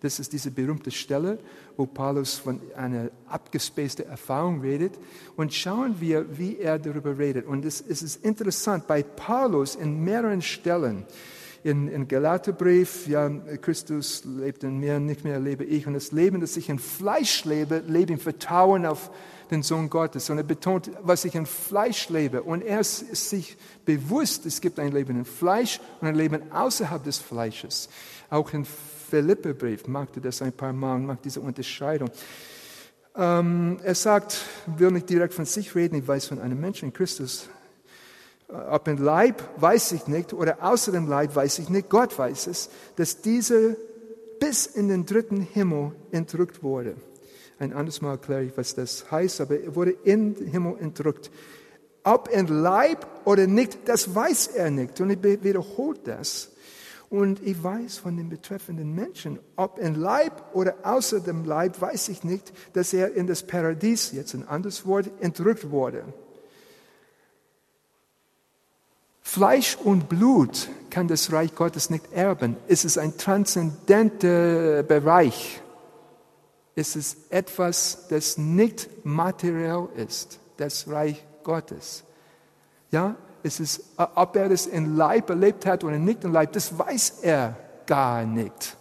Das 0.02 0.20
ist 0.20 0.34
diese 0.34 0.52
berühmte 0.52 0.92
Stelle, 0.92 1.40
wo 1.78 1.86
Paulus 1.86 2.36
von 2.36 2.62
einer 2.76 3.10
abgespaceden 3.28 4.08
Erfahrung 4.08 4.62
redet. 4.62 4.94
Und 5.36 5.54
schauen 5.54 5.96
wir, 6.00 6.38
wie 6.38 6.58
er 6.58 6.78
darüber 6.78 7.18
redet. 7.18 7.48
Und 7.48 7.66
es 7.66 7.82
ist 7.82 8.24
interessant, 8.24 8.88
bei 8.88 9.04
Paulus 9.04 9.76
in 9.76 10.04
mehreren 10.04 10.42
Stellen, 10.42 11.06
in, 11.66 11.88
in 11.88 12.08
Galaterbrief, 12.08 13.08
ja, 13.08 13.28
Christus 13.60 14.24
lebt 14.24 14.64
in 14.64 14.78
mir, 14.78 15.00
nicht 15.00 15.24
mehr 15.24 15.40
lebe 15.40 15.64
ich. 15.64 15.88
Und 15.88 15.96
das 15.96 16.12
Leben, 16.12 16.40
das 16.40 16.56
ich 16.58 16.70
in 16.70 16.78
Fleisch 16.78 17.44
lebe, 17.44 17.82
lebe 17.88 18.14
im 18.14 18.20
Vertrauen 18.20 18.86
auf 18.86 19.10
den 19.50 19.64
Sohn 19.64 19.90
Gottes. 19.90 20.30
Und 20.30 20.38
er 20.38 20.44
betont, 20.44 20.92
was 21.02 21.26
ich 21.26 21.34
in 21.34 21.48
Fleisch 21.48 22.10
lebe. 22.10 22.44
Und 22.44 22.62
er 22.62 22.82
ist 22.82 23.00
sich 23.32 23.58
bewusst, 23.84 24.46
es 24.46 24.62
gibt 24.62 24.78
ein 24.78 24.92
Leben 24.92 25.18
in 25.18 25.26
Fleisch 25.26 25.80
und 26.02 26.08
ein 26.08 26.14
Leben 26.14 26.52
außerhalb 26.52 27.04
des 27.04 27.18
Fleisches. 27.18 27.90
Auch 28.30 28.54
in 28.54 28.64
Philipperbrief 28.64 29.88
macht 29.88 30.18
er 30.18 30.22
das 30.22 30.44
ein 30.44 30.54
paar 30.54 30.72
Mal 30.72 30.98
und 30.98 31.08
macht 31.08 31.26
diese 31.26 31.42
Unterscheidung. 31.42 32.12
Ähm, 33.16 33.80
er 33.82 33.96
sagt, 33.96 34.38
will 34.68 34.92
nicht 34.92 35.10
direkt 35.10 35.34
von 35.34 35.46
sich 35.46 35.74
reden, 35.74 35.96
ich 35.96 36.08
weiß 36.08 36.28
von 36.28 36.40
einem 36.40 36.62
Menschen 36.62 36.94
Christus, 36.94 37.50
ob 38.48 38.88
im 38.88 38.98
Leib, 38.98 39.42
weiß 39.58 39.94
ich 39.94 40.08
nicht, 40.08 40.34
oder 40.34 40.58
außer 40.62 40.92
dem 40.92 41.08
Leib, 41.08 41.36
weiß 41.36 41.60
ich 41.60 41.70
nicht, 41.70 41.90
Gott 41.90 42.18
weiß 42.18 42.48
es, 42.48 42.70
dass 42.96 43.22
dieser 43.22 43.76
bis 44.40 44.66
in 44.66 44.90
den 44.90 45.06
dritten 45.06 45.42
Himmel 45.42 45.94
entrückt 46.12 46.62
wurde. 46.62 46.96
Ein 47.58 47.74
anderes 47.74 48.02
Mal 48.02 48.12
erkläre 48.12 48.44
ich, 48.44 48.58
was 48.58 48.76
das 48.76 49.10
heißt, 49.10 49.42
aber 49.42 49.60
er 49.60 49.76
wurde 49.76 49.92
in 50.04 50.36
den 50.36 50.48
Himmel 50.48 50.76
entrückt. 50.80 51.32
Ob 52.04 52.30
in 52.30 52.48
Leib 52.48 53.08
oder 53.26 53.48
nicht, 53.48 53.88
das 53.88 54.14
weiß 54.14 54.48
er 54.48 54.70
nicht. 54.70 55.00
Und 55.02 55.10
er 55.10 55.44
wiederholt 55.44 56.02
das. 56.04 56.52
Und 57.10 57.42
ich 57.46 57.64
weiß 57.64 58.00
von 58.00 58.18
den 58.18 58.30
betreffenden 58.30 58.94
Menschen, 58.94 59.40
ob 59.56 59.80
in 59.80 59.96
Leib 59.96 60.54
oder 60.54 60.76
außer 60.84 61.22
dem 61.22 61.46
Leib, 61.46 61.80
weiß 61.80 62.10
ich 62.10 62.24
nicht, 62.24 62.52
dass 62.74 62.94
er 62.94 63.14
in 63.16 63.26
das 63.26 63.44
Paradies, 63.44 64.12
jetzt 64.12 64.34
ein 64.34 64.48
anderes 64.48 64.86
Wort, 64.86 65.10
entrückt 65.22 65.72
wurde. 65.72 66.04
Fleisch 69.28 69.76
und 69.84 70.08
Blut 70.08 70.70
kann 70.92 71.08
das 71.08 71.32
Reich 71.32 71.54
Gottes 71.56 71.90
nicht 71.90 72.14
erben. 72.14 72.56
Es 72.68 72.86
ist 72.86 72.98
ein 73.00 73.18
transzendenter 73.18 74.84
Bereich. 74.84 75.62
Es 76.76 76.96
ist 76.96 77.18
etwas, 77.32 78.06
das 78.10 78.38
nicht 78.38 78.88
materiell 79.04 79.90
ist, 79.98 80.40
das 80.58 80.88
Reich 80.88 81.26
Gottes. 81.44 82.04
Ja, 82.92 83.16
es 83.42 83.60
ist, 83.60 83.82
ob 83.98 84.36
er 84.36 84.48
das 84.48 84.68
in 84.68 84.96
Leib 84.96 85.30
erlebt 85.32 85.66
hat 85.66 85.84
oder 85.84 85.98
nicht 85.98 86.24
in 86.24 86.32
Leib, 86.32 86.54
das 86.54 86.78
weiß 86.78 87.16
er 87.24 87.58
gar 87.88 88.24
nicht. 88.26 88.78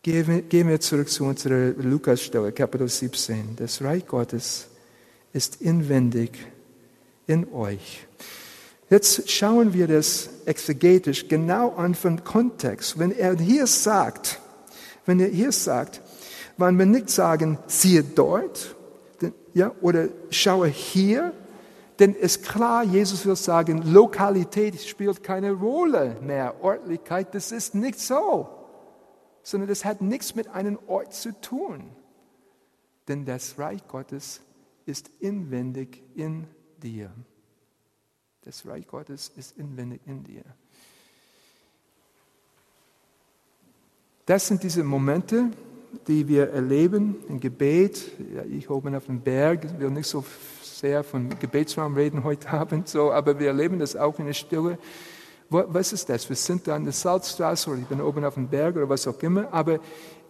Gehen 0.00 0.68
wir 0.68 0.80
zurück 0.80 1.08
zu 1.10 1.24
unserer 1.24 1.72
Lukas-Stelle, 1.72 2.52
Kapitel 2.52 2.88
17. 2.88 3.56
Das 3.56 3.82
Reich 3.82 4.06
Gottes 4.06 4.68
ist 5.32 5.60
inwendig 5.60 6.53
in 7.26 7.52
euch. 7.52 8.06
Jetzt 8.90 9.30
schauen 9.30 9.72
wir 9.72 9.88
das 9.88 10.28
exegetisch 10.44 11.28
genau 11.28 11.74
an 11.74 11.94
vom 11.94 12.22
Kontext. 12.22 12.98
Wenn 12.98 13.10
er 13.12 13.36
hier 13.36 13.66
sagt, 13.66 14.40
wenn 15.06 15.20
er 15.20 15.28
hier 15.28 15.52
sagt, 15.52 16.00
wollen 16.56 16.78
wir 16.78 16.86
nicht 16.86 17.10
sagen, 17.10 17.58
siehe 17.66 18.04
dort, 18.04 18.76
ja, 19.54 19.72
oder 19.80 20.08
schaue 20.30 20.68
hier, 20.68 21.32
denn 21.98 22.14
ist 22.14 22.44
klar, 22.44 22.84
Jesus 22.84 23.24
will 23.24 23.36
sagen, 23.36 23.82
Lokalität 23.92 24.80
spielt 24.80 25.22
keine 25.22 25.52
Rolle 25.52 26.16
mehr, 26.20 26.56
Ortlichkeit, 26.62 27.34
das 27.34 27.52
ist 27.52 27.74
nicht 27.74 28.00
so, 28.00 28.48
sondern 29.42 29.68
das 29.68 29.84
hat 29.84 30.02
nichts 30.02 30.34
mit 30.34 30.48
einem 30.48 30.78
Ort 30.86 31.14
zu 31.14 31.32
tun. 31.40 31.90
Denn 33.08 33.24
das 33.24 33.58
Reich 33.58 33.86
Gottes 33.86 34.40
ist 34.86 35.10
inwendig 35.20 36.02
in 36.14 36.46
dir. 36.84 37.10
Das 38.42 38.66
Reich 38.66 38.86
Gottes 38.86 39.32
ist 39.36 39.56
inwendig 39.58 40.02
in 40.06 40.22
dir. 40.22 40.44
Das 44.26 44.46
sind 44.46 44.62
diese 44.62 44.84
Momente, 44.84 45.50
die 46.06 46.28
wir 46.28 46.50
erleben 46.50 47.16
im 47.28 47.40
Gebet. 47.40 48.10
Ja, 48.34 48.42
ich 48.44 48.68
oben 48.70 48.94
auf 48.94 49.06
dem 49.06 49.20
Berg 49.20 49.64
ich 49.64 49.78
will 49.78 49.90
nicht 49.90 50.06
so 50.06 50.24
sehr 50.62 51.02
von 51.02 51.30
Gebetsraum 51.38 51.94
reden 51.94 52.24
heute 52.24 52.48
Abend, 52.50 52.88
so, 52.88 53.12
aber 53.12 53.38
wir 53.38 53.48
erleben 53.48 53.78
das 53.78 53.96
auch 53.96 54.18
in 54.18 54.26
der 54.26 54.34
Stille. 54.34 54.78
Was 55.50 55.92
ist 55.92 56.08
das? 56.08 56.28
Wir 56.28 56.36
sind 56.36 56.66
da 56.66 56.74
an 56.74 56.84
der 56.84 56.92
Salzstraße 56.92 57.70
oder 57.70 57.78
ich 57.78 57.86
bin 57.86 58.00
oben 58.00 58.24
auf 58.24 58.34
dem 58.34 58.48
Berg 58.48 58.76
oder 58.76 58.88
was 58.88 59.06
auch 59.06 59.22
immer, 59.22 59.52
aber 59.52 59.78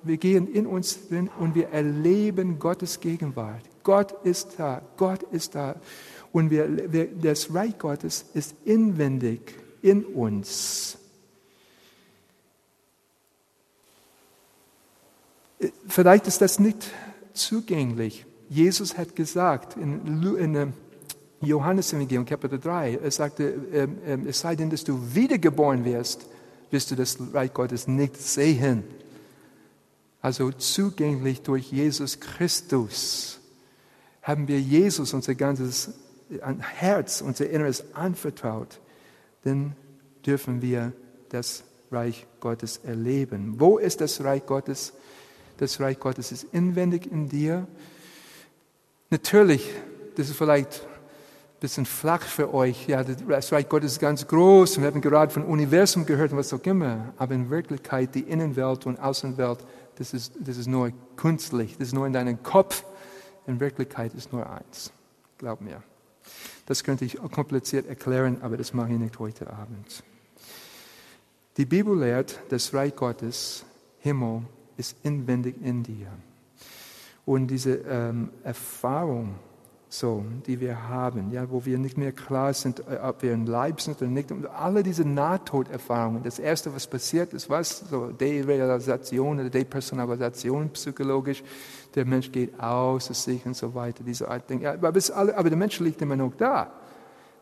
wir 0.04 0.16
gehen 0.16 0.46
in 0.52 0.66
uns 0.66 1.08
drin 1.08 1.30
und 1.38 1.54
wir 1.54 1.68
erleben 1.68 2.58
Gottes 2.58 3.00
Gegenwart. 3.00 3.62
Gott 3.82 4.12
ist 4.24 4.54
da, 4.58 4.82
Gott 4.96 5.22
ist 5.24 5.54
da. 5.54 5.76
Und 6.32 6.50
wir, 6.50 6.92
wir, 6.92 7.06
das 7.06 7.54
Reich 7.54 7.78
Gottes 7.78 8.24
ist 8.34 8.54
inwendig 8.64 9.54
in 9.82 10.04
uns. 10.04 10.98
Vielleicht 15.86 16.26
ist 16.26 16.40
das 16.40 16.58
nicht 16.58 16.90
zugänglich. 17.32 18.26
Jesus 18.48 18.98
hat 18.98 19.14
gesagt 19.14 19.76
in, 19.76 20.22
in 20.36 20.54
ähm, 20.54 20.72
Johannes 21.40 21.92
Evangelium 21.92 22.24
Kapitel 22.24 22.58
3, 22.58 23.00
er 23.02 23.10
sagte, 23.10 23.54
ähm, 23.72 23.98
ähm, 24.06 24.26
es 24.26 24.40
sei 24.40 24.56
denn, 24.56 24.70
dass 24.70 24.84
du 24.84 24.98
wiedergeboren 25.14 25.84
wirst, 25.84 26.26
wirst 26.70 26.90
du 26.90 26.94
das 26.94 27.16
Reich 27.32 27.52
Gottes 27.52 27.86
nicht 27.86 28.16
sehen. 28.16 28.84
Also 30.24 30.50
zugänglich 30.52 31.42
durch 31.42 31.70
Jesus 31.70 32.18
Christus 32.18 33.40
haben 34.22 34.48
wir 34.48 34.58
Jesus 34.58 35.12
unser 35.12 35.34
ganzes 35.34 35.90
Herz, 36.60 37.20
unser 37.20 37.50
Inneres 37.50 37.92
anvertraut, 37.92 38.80
dann 39.42 39.76
dürfen 40.24 40.62
wir 40.62 40.94
das 41.28 41.62
Reich 41.90 42.26
Gottes 42.40 42.78
erleben. 42.78 43.60
Wo 43.60 43.76
ist 43.76 44.00
das 44.00 44.24
Reich 44.24 44.46
Gottes? 44.46 44.94
Das 45.58 45.78
Reich 45.78 46.00
Gottes 46.00 46.32
ist 46.32 46.46
inwendig 46.52 47.12
in 47.12 47.28
dir. 47.28 47.66
Natürlich, 49.10 49.68
das 50.16 50.30
ist 50.30 50.38
vielleicht 50.38 50.86
ein 50.86 51.60
bisschen 51.60 51.84
flach 51.84 52.22
für 52.22 52.54
euch. 52.54 52.88
Ja, 52.88 53.04
das 53.04 53.52
Reich 53.52 53.68
Gottes 53.68 53.92
ist 53.92 54.00
ganz 54.00 54.26
groß. 54.26 54.80
Wir 54.80 54.86
haben 54.86 55.02
gerade 55.02 55.30
von 55.30 55.44
Universum 55.44 56.06
gehört 56.06 56.32
und 56.32 56.38
was 56.38 56.54
auch 56.54 56.64
immer. 56.64 57.12
Aber 57.18 57.34
in 57.34 57.50
Wirklichkeit, 57.50 58.14
die 58.14 58.22
Innenwelt 58.22 58.86
und 58.86 58.98
Außenwelt, 58.98 59.58
das 59.96 60.14
ist, 60.14 60.32
das 60.38 60.56
ist 60.56 60.66
nur 60.66 60.92
künstlich. 61.16 61.76
Das 61.78 61.88
ist 61.88 61.94
nur 61.94 62.06
in 62.06 62.12
deinem 62.12 62.42
Kopf. 62.42 62.84
In 63.46 63.60
Wirklichkeit 63.60 64.14
ist 64.14 64.32
nur 64.32 64.48
eins. 64.48 64.92
Glaub 65.38 65.60
mir. 65.60 65.82
Das 66.66 66.82
könnte 66.82 67.04
ich 67.04 67.18
kompliziert 67.30 67.86
erklären, 67.86 68.38
aber 68.40 68.56
das 68.56 68.72
mache 68.72 68.92
ich 68.92 68.98
nicht 68.98 69.18
heute 69.18 69.52
Abend. 69.52 70.02
Die 71.56 71.66
Bibel 71.66 71.98
lehrt, 71.98 72.40
das 72.48 72.72
Reich 72.72 72.96
Gottes, 72.96 73.64
Himmel, 74.00 74.42
ist 74.76 74.96
inwendig 75.02 75.56
in 75.62 75.82
dir. 75.82 76.08
Und 77.26 77.46
diese 77.48 77.74
ähm, 77.88 78.30
Erfahrung, 78.42 79.34
so, 79.98 80.24
die 80.46 80.60
wir 80.60 80.88
haben, 80.88 81.30
ja, 81.30 81.48
wo 81.50 81.64
wir 81.64 81.78
nicht 81.78 81.96
mehr 81.96 82.12
klar 82.12 82.52
sind, 82.52 82.80
äh, 82.80 82.98
ob 83.02 83.22
wir 83.22 83.32
ein 83.32 83.46
Leib 83.46 83.80
sind 83.80 83.98
oder 84.02 84.10
nicht, 84.10 84.32
und 84.32 84.46
alle 84.46 84.82
diese 84.82 85.04
Nahtoderfahrungen, 85.04 86.22
das 86.22 86.38
Erste, 86.38 86.74
was 86.74 86.86
passiert 86.86 87.32
ist, 87.32 87.48
was, 87.48 87.80
so 87.88 88.08
Derealisation 88.08 89.38
oder 89.38 89.50
Depersonalisation 89.50 90.70
psychologisch, 90.70 91.42
der 91.94 92.04
Mensch 92.04 92.32
geht 92.32 92.58
aus 92.58 93.06
sich 93.06 93.46
und 93.46 93.56
so 93.56 93.74
weiter, 93.74 94.02
diese 94.02 94.28
Art 94.28 94.50
Dinge. 94.50 94.64
Ja, 94.64 94.74
aber, 94.74 94.92
alle, 95.14 95.36
aber 95.36 95.48
der 95.48 95.58
Mensch 95.58 95.78
liegt 95.78 96.02
immer 96.02 96.16
noch 96.16 96.34
da. 96.36 96.72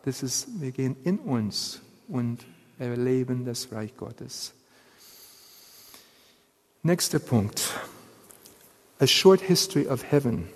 Das 0.05 0.21
ist, 0.21 0.47
wir 0.61 0.71
gehen 0.71 0.95
in 1.03 1.17
uns 1.17 1.81
und 2.07 2.45
erleben 2.77 3.45
das 3.45 3.71
Reich 3.71 3.97
Gottes. 3.97 4.53
Nächster 6.83 7.19
Punkt. 7.19 7.73
A 8.99 9.07
short 9.07 9.41
history 9.41 9.87
of 9.87 10.03
heaven. 10.11 10.47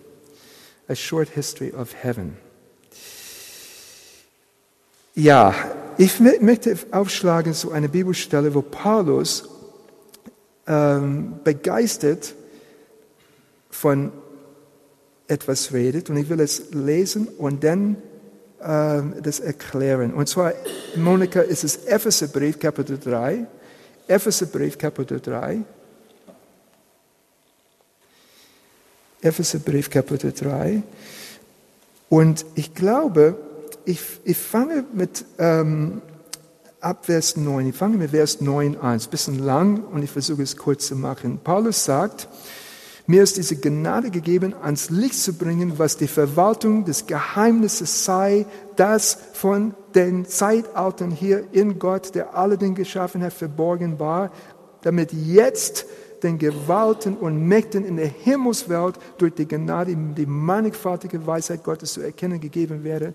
A 0.88 0.96
short 0.96 1.30
history 1.30 1.74
of 1.74 1.94
heaven. 2.02 2.38
Ja, 5.16 5.56
ich 5.98 6.20
möchte 6.20 6.78
aufschlagen 6.92 7.54
so 7.54 7.72
eine 7.72 7.90
Bibelstelle, 7.90 8.54
wo 8.54 8.62
Paulus 8.62 9.50
ähm, 10.68 11.40
begeistert 11.44 12.36
von 13.72 14.12
etwas 15.28 15.74
redet 15.74 16.10
und 16.10 16.18
ich 16.18 16.30
will 16.30 16.40
es 16.40 16.72
lesen 16.72 17.28
und 17.28 17.64
dann 17.64 17.98
äh, 18.62 19.02
das 19.22 19.40
erklären. 19.40 20.14
Und 20.14 20.30
zwar, 20.30 20.54
Monika, 20.96 21.42
ist 21.42 21.64
es 21.64 21.86
Epheserbrief 21.86 22.60
Kapitel 22.60 22.98
3, 22.98 23.46
Epheserbrief 24.08 24.78
Kapitel 24.78 25.20
3. 25.20 25.62
Epheserbrief 29.22 29.90
Kapitel 29.90 30.32
3. 30.32 30.84
Und 32.10 32.46
ich 32.56 32.74
glaube, 32.74 33.36
ich, 33.86 34.00
ich 34.24 34.38
fange 34.38 34.86
mit 34.94 35.26
ähm, 35.40 36.02
ab 36.80 37.06
Vers 37.06 37.36
9. 37.36 37.68
Ich 37.68 37.76
fange 37.76 37.98
mit 37.98 38.12
Vers 38.12 38.42
9 38.42 38.78
an. 38.78 39.00
Ein 39.00 39.10
bisschen 39.10 39.40
lang 39.40 39.84
und 39.84 40.04
ich 40.04 40.12
versuche 40.12 40.44
es 40.44 40.56
kurz 40.56 40.88
zu 40.88 40.96
machen. 40.96 41.40
Paulus 41.44 41.84
sagt, 41.84 42.28
mir 43.10 43.24
ist 43.24 43.38
diese 43.38 43.56
Gnade 43.56 44.12
gegeben, 44.12 44.54
ans 44.62 44.90
Licht 44.90 45.16
zu 45.16 45.34
bringen, 45.34 45.80
was 45.80 45.96
die 45.96 46.10
Verwaltung 46.10 46.84
des 46.84 47.08
Geheimnisses 47.08 48.04
sei, 48.04 48.46
das 48.76 49.18
von 49.32 49.74
den 49.96 50.26
Zeitaltern 50.26 51.12
hier 51.12 51.46
in 51.54 51.80
Gott, 51.80 52.16
der 52.16 52.36
alle 52.36 52.58
Dinge 52.58 52.74
geschaffen 52.76 53.24
hat, 53.24 53.32
verborgen 53.32 53.98
war, 53.98 54.32
damit 54.82 55.14
jetzt 55.14 55.86
den 56.24 56.38
Gewalten 56.38 57.16
und 57.16 57.48
Mächten 57.48 57.86
in 57.86 57.98
der 57.98 58.08
Himmelswelt 58.08 58.96
durch 59.18 59.34
die 59.36 59.48
Gnade, 59.48 59.96
die 59.96 60.26
mannigfaltige 60.26 61.26
Weisheit 61.26 61.64
Gottes 61.64 61.94
zu 61.94 62.02
erkennen 62.02 62.40
gegeben 62.40 62.84
werde 62.84 63.14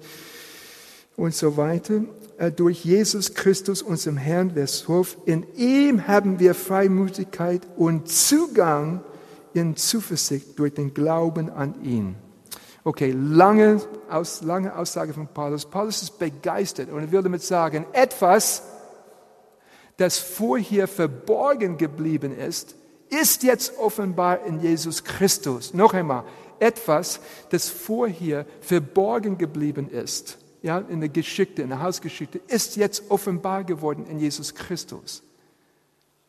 und 1.16 1.34
so 1.34 1.56
weiter. 1.56 2.02
Äh, 2.38 2.50
durch 2.50 2.84
Jesus 2.84 3.34
Christus, 3.34 3.82
unserem 3.82 4.16
Herrn, 4.16 4.52
Vers 4.52 4.80
12. 4.80 5.18
In 5.26 5.46
ihm 5.56 6.06
haben 6.06 6.38
wir 6.38 6.54
Freimütigkeit 6.54 7.66
und 7.76 8.08
Zugang 8.08 9.02
in 9.54 9.76
Zuversicht 9.76 10.58
durch 10.58 10.74
den 10.74 10.94
Glauben 10.94 11.50
an 11.50 11.82
ihn. 11.82 12.16
Okay, 12.84 13.14
lange, 13.16 13.80
aus, 14.10 14.42
lange 14.42 14.74
Aussage 14.74 15.12
von 15.12 15.28
Paulus. 15.28 15.64
Paulus 15.64 16.02
ist 16.02 16.18
begeistert 16.18 16.90
und 16.90 17.00
er 17.00 17.12
will 17.12 17.22
damit 17.22 17.42
sagen, 17.42 17.86
etwas, 17.92 18.62
das 19.98 20.18
vorher 20.18 20.88
verborgen 20.88 21.76
geblieben 21.76 22.36
ist, 22.36 22.74
ist 23.12 23.42
jetzt 23.42 23.78
offenbar 23.78 24.44
in 24.46 24.60
Jesus 24.60 25.04
Christus. 25.04 25.74
Noch 25.74 25.94
einmal, 25.94 26.24
etwas, 26.58 27.20
das 27.50 27.68
vorher 27.68 28.46
verborgen 28.60 29.36
geblieben 29.36 29.90
ist, 29.90 30.38
ja, 30.62 30.78
in 30.78 31.00
der 31.00 31.08
Geschichte, 31.08 31.62
in 31.62 31.70
der 31.70 31.82
Hausgeschichte, 31.82 32.38
ist 32.46 32.76
jetzt 32.76 33.10
offenbar 33.10 33.64
geworden 33.64 34.06
in 34.06 34.18
Jesus 34.18 34.54
Christus. 34.54 35.22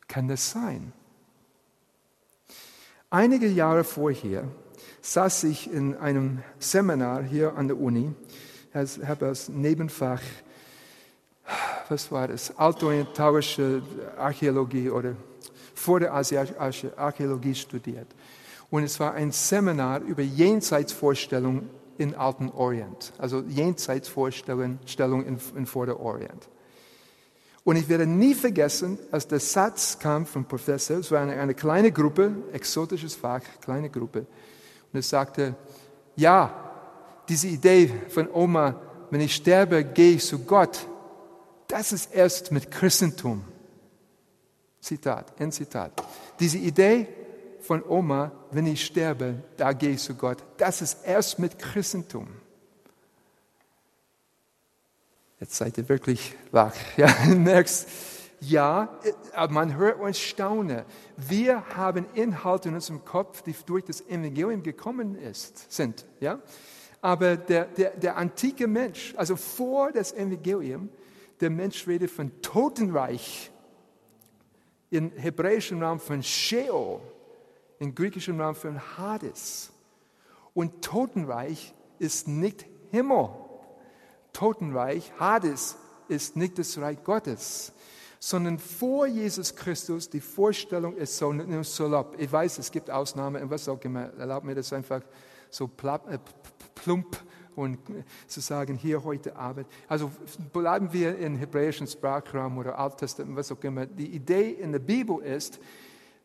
Kann 0.08 0.28
das 0.28 0.50
sein? 0.50 0.92
Einige 3.10 3.46
Jahre 3.46 3.84
vorher 3.84 4.48
saß 5.02 5.44
ich 5.44 5.72
in 5.72 5.96
einem 5.96 6.42
Seminar 6.58 7.22
hier 7.22 7.56
an 7.56 7.68
der 7.68 7.78
Uni, 7.78 8.12
ich 8.74 9.06
habe 9.06 9.26
als 9.26 9.48
Nebenfach, 9.48 10.20
was 11.88 12.10
war 12.10 12.26
das, 12.26 12.56
altorientalische 12.56 13.82
Archäologie 14.16 14.90
oder 14.90 15.14
vor 15.74 16.00
der 16.00 16.12
Archäologie 16.12 17.54
studiert. 17.54 18.06
Und 18.70 18.82
es 18.82 18.98
war 18.98 19.14
ein 19.14 19.30
Seminar 19.30 20.00
über 20.00 20.22
Jenseitsvorstellungen 20.22 21.68
in 21.98 22.14
Alten 22.14 22.50
Orient, 22.50 23.12
also 23.18 23.40
Jenseitsvorstellung 23.48 24.78
in, 25.24 25.38
in 25.54 25.66
Vorderorient. 25.66 26.48
Und 27.62 27.76
ich 27.76 27.88
werde 27.88 28.06
nie 28.06 28.34
vergessen, 28.34 28.98
als 29.10 29.26
der 29.26 29.40
Satz 29.40 29.98
kam 29.98 30.26
vom 30.26 30.44
Professor, 30.44 30.98
es 30.98 31.10
war 31.10 31.20
eine, 31.20 31.40
eine 31.40 31.54
kleine 31.54 31.92
Gruppe, 31.92 32.32
exotisches 32.52 33.14
Fach, 33.14 33.40
kleine 33.60 33.88
Gruppe, 33.88 34.26
und 34.92 34.98
er 34.98 35.02
sagte, 35.02 35.54
ja, 36.14 36.52
diese 37.28 37.48
Idee 37.48 37.90
von 38.08 38.28
Oma, 38.30 38.80
wenn 39.10 39.20
ich 39.20 39.34
sterbe, 39.34 39.82
gehe 39.84 40.16
ich 40.16 40.26
zu 40.26 40.40
Gott, 40.40 40.86
das 41.68 41.92
ist 41.92 42.14
erst 42.14 42.52
mit 42.52 42.70
Christentum. 42.70 43.44
Zitat, 44.84 45.40
ein 45.40 45.50
Zitat. 45.50 45.92
Diese 46.38 46.58
Idee 46.58 47.08
von 47.60 47.82
Oma, 47.82 48.32
wenn 48.50 48.66
ich 48.66 48.84
sterbe, 48.84 49.42
da 49.56 49.72
gehe 49.72 49.92
ich 49.92 50.00
zu 50.00 50.14
Gott. 50.14 50.44
Das 50.58 50.82
ist 50.82 51.06
erst 51.06 51.38
mit 51.38 51.58
Christentum. 51.58 52.28
Jetzt 55.40 55.54
seid 55.54 55.78
ihr 55.78 55.88
wirklich 55.88 56.34
wach. 56.52 56.74
Ja, 56.98 57.08
merkst, 57.34 57.88
ja, 58.40 58.90
aber 59.32 59.54
man 59.54 59.74
hört 59.74 60.00
uns 60.00 60.18
staunen. 60.18 60.82
Wir 61.16 61.64
haben 61.74 62.04
Inhalte 62.12 62.68
in 62.68 62.74
unserem 62.74 63.06
Kopf, 63.06 63.40
die 63.40 63.54
durch 63.64 63.84
das 63.86 64.02
Evangelium 64.02 64.62
gekommen 64.62 65.16
ist, 65.16 65.72
sind. 65.72 66.04
Ja? 66.20 66.40
Aber 67.00 67.38
der, 67.38 67.64
der, 67.64 67.92
der 67.92 68.18
antike 68.18 68.66
Mensch, 68.66 69.14
also 69.16 69.36
vor 69.36 69.92
das 69.92 70.12
Evangelium, 70.12 70.90
der 71.40 71.48
Mensch 71.48 71.86
redet 71.86 72.10
von 72.10 72.42
Totenreich, 72.42 73.50
in 74.90 75.10
hebräischem 75.12 75.82
Raum 75.82 76.00
von 76.00 76.22
Sheol, 76.22 77.00
in 77.78 77.94
griechischem 77.94 78.40
Raum 78.40 78.54
von 78.54 78.80
Hades. 78.96 79.72
Und 80.52 80.82
Totenreich 80.82 81.74
ist 81.98 82.28
nicht 82.28 82.66
Himmel. 82.90 83.30
Totenreich, 84.32 85.12
Hades, 85.18 85.76
ist 86.08 86.36
nicht 86.36 86.58
das 86.58 86.78
Reich 86.78 87.02
Gottes, 87.02 87.72
sondern 88.18 88.58
vor 88.58 89.06
Jesus 89.06 89.54
Christus, 89.54 90.08
die 90.08 90.20
Vorstellung 90.20 90.96
ist 90.96 91.16
so, 91.16 91.34
salopp. 91.62 92.16
Ich 92.18 92.30
weiß, 92.30 92.58
es 92.58 92.70
gibt 92.70 92.90
Ausnahmen 92.90 93.42
und 93.42 93.50
was 93.50 93.68
auch 93.68 93.80
immer, 93.82 94.12
erlaubt 94.18 94.44
mir 94.44 94.54
das 94.54 94.72
einfach 94.72 95.02
so 95.50 95.64
äh, 95.64 96.18
plump 96.74 97.16
und 97.56 97.78
zu 98.26 98.40
sagen, 98.40 98.76
hier 98.76 99.04
heute 99.04 99.36
Abend. 99.36 99.66
Also 99.88 100.10
bleiben 100.52 100.92
wir 100.92 101.16
in 101.18 101.36
hebräischen 101.36 101.86
Sprachraum 101.86 102.58
oder 102.58 102.78
Alttestament, 102.78 103.36
was 103.36 103.52
auch 103.52 103.62
immer. 103.62 103.86
Die 103.86 104.08
Idee 104.08 104.50
in 104.50 104.72
der 104.72 104.78
Bibel 104.78 105.22
ist, 105.22 105.60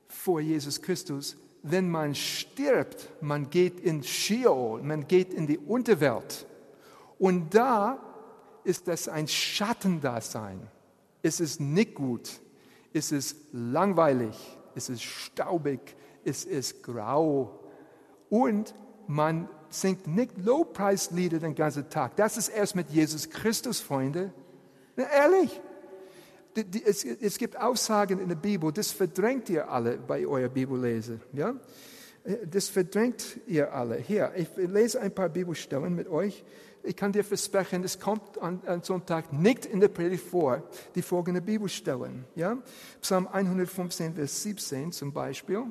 vor 0.07 0.41
Jesus 0.41 0.81
Christus, 0.81 1.37
wenn 1.61 1.89
man 1.89 2.15
stirbt, 2.15 3.09
man 3.21 3.49
geht 3.49 3.79
in 3.79 4.03
Sheol, 4.03 4.81
man 4.81 5.07
geht 5.07 5.33
in 5.33 5.45
die 5.45 5.57
Unterwelt. 5.57 6.45
Und 7.17 7.53
da 7.53 7.99
ist 8.63 8.87
das 8.87 9.07
ein 9.07 9.27
Schattendasein. 9.27 10.67
Es 11.21 11.39
ist 11.39 11.59
nicht 11.59 11.95
gut, 11.95 12.39
es 12.93 13.11
ist 13.11 13.35
langweilig, 13.51 14.35
es 14.75 14.89
ist 14.89 15.03
staubig, 15.03 15.79
es 16.23 16.45
ist 16.45 16.81
grau. 16.81 17.59
Und 18.29 18.73
man 19.07 19.49
singt 19.69 20.07
nicht 20.07 20.31
Lobpreislieder 20.37 21.39
den 21.39 21.55
ganzen 21.55 21.89
Tag. 21.89 22.15
Das 22.15 22.37
ist 22.37 22.49
erst 22.49 22.75
mit 22.75 22.89
Jesus 22.89 23.29
Christus, 23.29 23.79
Freunde. 23.79 24.33
Na, 24.95 25.05
ehrlich. 25.11 25.61
Es, 26.85 27.05
es, 27.05 27.37
gibt 27.37 27.57
Aussagen 27.57 28.19
in 28.19 28.27
der 28.27 28.35
Bibel, 28.35 28.71
das 28.71 28.91
verdrängt 28.91 29.49
ihr 29.49 29.69
alle 29.69 29.97
bei 29.97 30.25
eurer 30.25 30.49
Bibellese. 30.49 31.19
Ja? 31.31 31.55
Das 32.45 32.67
verdrängt 32.67 33.39
ihr 33.47 33.71
alle. 33.73 33.97
Hier, 33.97 34.33
ich 34.35 34.49
lese 34.57 34.99
ein 34.99 35.13
paar 35.13 35.29
Bibelstellen 35.29 35.95
mit 35.95 36.09
euch. 36.09 36.43
Ich 36.83 36.95
kann 36.95 37.11
dir 37.11 37.23
versprechen, 37.23 37.83
es 37.83 37.99
kommt 37.99 38.41
an, 38.41 38.61
an 38.65 38.83
Sonntag 38.83 39.31
nicht 39.31 39.65
in 39.65 39.79
der 39.79 39.89
Predigt 39.89 40.23
vor, 40.23 40.63
die 40.95 41.01
folgenden 41.01 41.45
Bibelstellen. 41.45 42.25
Ja? 42.35 42.57
Psalm 43.01 43.27
115, 43.27 44.15
Vers 44.15 44.43
17 44.43 44.91
zum 44.91 45.13
Beispiel 45.13 45.65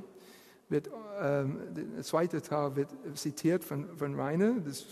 wird, 0.69 0.91
ähm, 1.21 1.59
der 1.95 2.03
zweite 2.03 2.43
Teil 2.43 2.77
wird 2.77 2.91
zitiert 3.15 3.65
von, 3.65 3.97
von 3.97 4.19
Rainer, 4.19 4.55
das, 4.61 4.87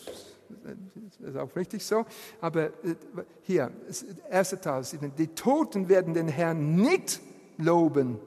ist 1.20 1.36
auch 1.36 1.54
richtig 1.56 1.84
so. 1.84 2.04
Aber 2.40 2.66
äh, 2.66 2.94
hier, 3.42 3.70
der 3.88 4.30
erste 4.30 4.60
Teil, 4.60 4.82
die 5.18 5.28
Toten 5.28 5.88
werden 5.88 6.14
den 6.14 6.28
Herrn 6.28 6.76
nicht 6.76 7.20
loben, 7.58 8.18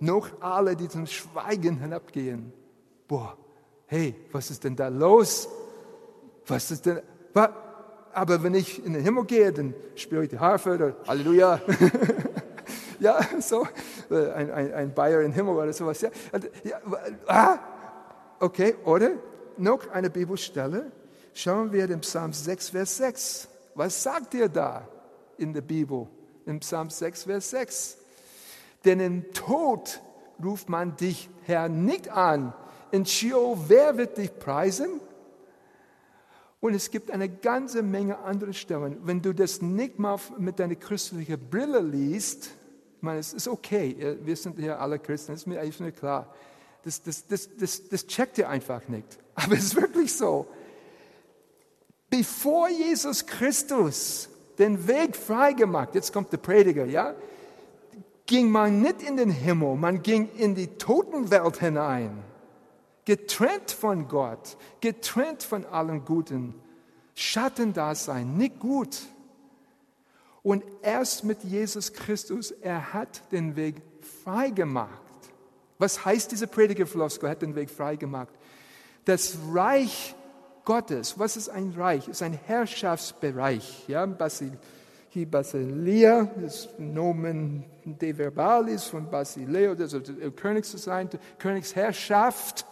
noch 0.00 0.40
alle, 0.40 0.76
die 0.76 0.88
zum 0.88 1.06
Schweigen 1.06 1.80
hinabgehen. 1.80 2.52
Boah, 3.08 3.36
hey, 3.86 4.14
was 4.32 4.50
ist 4.50 4.64
denn 4.64 4.76
da 4.76 4.88
los? 4.88 5.48
Was 6.46 6.70
ist 6.70 6.86
denn, 6.86 7.00
aber 8.12 8.42
wenn 8.42 8.54
ich 8.54 8.84
in 8.84 8.92
den 8.92 9.02
Himmel 9.02 9.24
gehe, 9.24 9.52
dann 9.52 9.74
spüre 9.96 10.24
ich 10.24 10.30
die 10.30 10.38
Harfe 10.38 10.74
oder 10.74 10.96
Halleluja. 11.06 11.60
ja, 13.00 13.20
so, 13.40 13.66
äh, 14.10 14.30
ein, 14.32 14.50
ein, 14.50 14.74
ein 14.74 14.94
Bayer 14.94 15.22
im 15.22 15.32
Himmel 15.32 15.54
oder 15.54 15.72
sowas. 15.72 16.00
Ja, 16.00 16.10
ja, 16.64 16.80
ah, 17.26 17.58
okay, 18.40 18.76
oder 18.84 19.12
noch 19.56 19.90
eine 19.90 20.10
Bibelstelle. 20.10 20.90
Schauen 21.32 21.72
wir 21.72 21.86
den 21.86 22.00
Psalm 22.00 22.32
6, 22.32 22.70
Vers 22.70 22.96
6. 22.96 23.48
Was 23.74 24.02
sagt 24.02 24.34
ihr 24.34 24.48
da 24.48 24.86
in 25.36 25.52
der 25.52 25.62
Bibel? 25.62 26.06
Im 26.46 26.60
Psalm 26.60 26.90
6, 26.90 27.24
Vers 27.24 27.50
6. 27.50 27.98
Denn 28.84 29.00
im 29.00 29.32
Tod 29.32 30.00
ruft 30.42 30.68
man 30.68 30.96
dich, 30.96 31.28
Herr, 31.42 31.68
nicht 31.68 32.08
an. 32.08 32.52
In 32.90 33.06
Sheol, 33.06 33.56
wer 33.66 33.96
wird 33.96 34.18
dich 34.18 34.38
preisen? 34.38 35.00
Und 36.60 36.74
es 36.74 36.90
gibt 36.90 37.10
eine 37.10 37.28
ganze 37.28 37.82
Menge 37.82 38.18
andere 38.20 38.54
Stellen. 38.54 38.98
Wenn 39.02 39.20
du 39.20 39.34
das 39.34 39.60
nicht 39.60 39.98
mal 39.98 40.18
mit 40.38 40.58
deiner 40.58 40.76
christlichen 40.76 41.38
Brille 41.50 41.80
liest, 41.80 42.52
meine, 43.04 43.20
es 43.20 43.32
ist 43.32 43.46
okay, 43.46 44.16
wir 44.22 44.36
sind 44.36 44.58
ja 44.58 44.78
alle 44.78 44.98
Christen, 44.98 45.32
das 45.32 45.42
ist 45.42 45.46
mir 45.46 45.60
eigentlich 45.60 45.94
klar. 45.94 46.34
Das, 46.82 47.02
das, 47.02 47.26
das, 47.26 47.48
das, 47.56 47.88
das 47.88 48.06
checkt 48.06 48.38
ihr 48.38 48.48
einfach 48.48 48.88
nicht. 48.88 49.18
Aber 49.34 49.54
es 49.54 49.64
ist 49.64 49.76
wirklich 49.76 50.14
so. 50.14 50.46
Bevor 52.10 52.68
Jesus 52.68 53.24
Christus 53.24 54.28
den 54.58 54.86
Weg 54.86 55.16
freigemacht, 55.16 55.94
jetzt 55.94 56.12
kommt 56.12 56.32
der 56.32 56.36
Prediger, 56.38 56.84
ja, 56.84 57.14
ging 58.26 58.50
man 58.50 58.80
nicht 58.80 59.02
in 59.02 59.16
den 59.16 59.30
Himmel, 59.30 59.76
man 59.76 60.02
ging 60.02 60.30
in 60.36 60.54
die 60.54 60.68
Totenwelt 60.78 61.58
hinein. 61.58 62.22
getrennt 63.04 63.70
von 63.70 64.08
Gott, 64.08 64.56
getrennt 64.80 65.42
von 65.42 65.66
allem 65.66 66.04
Guten, 66.04 66.54
Schattendasein, 67.14 68.36
nicht 68.36 68.58
gut. 68.58 69.02
Und 70.44 70.62
erst 70.82 71.24
mit 71.24 71.42
Jesus 71.42 71.92
Christus, 71.94 72.50
er 72.50 72.92
hat 72.92 73.32
den 73.32 73.56
Weg 73.56 73.76
frei 74.22 74.50
gemacht. 74.50 75.00
Was 75.78 76.04
heißt 76.04 76.30
diese 76.30 76.46
Predigerfloskel, 76.46 77.30
hat 77.30 77.40
den 77.40 77.56
Weg 77.56 77.70
frei 77.70 77.96
gemacht? 77.96 78.32
Das 79.06 79.38
Reich 79.52 80.14
Gottes, 80.66 81.18
was 81.18 81.38
ist 81.38 81.48
ein 81.48 81.72
Reich? 81.76 82.08
Es 82.08 82.16
ist 82.16 82.22
ein 82.22 82.38
Herrschaftsbereich. 82.46 83.88
Ja, 83.88 84.04
Basil, 84.04 84.52
hier 85.08 85.30
Basilia, 85.30 86.28
das 86.38 86.68
Nomen 86.78 87.64
de 87.84 88.12
Verbalis 88.12 88.84
von 88.84 89.08
Basileo, 89.08 89.72
also 89.72 90.02
König 90.36 90.66
zu 90.66 90.76
sein, 90.76 91.08
Königsherrschaft. 91.38 92.66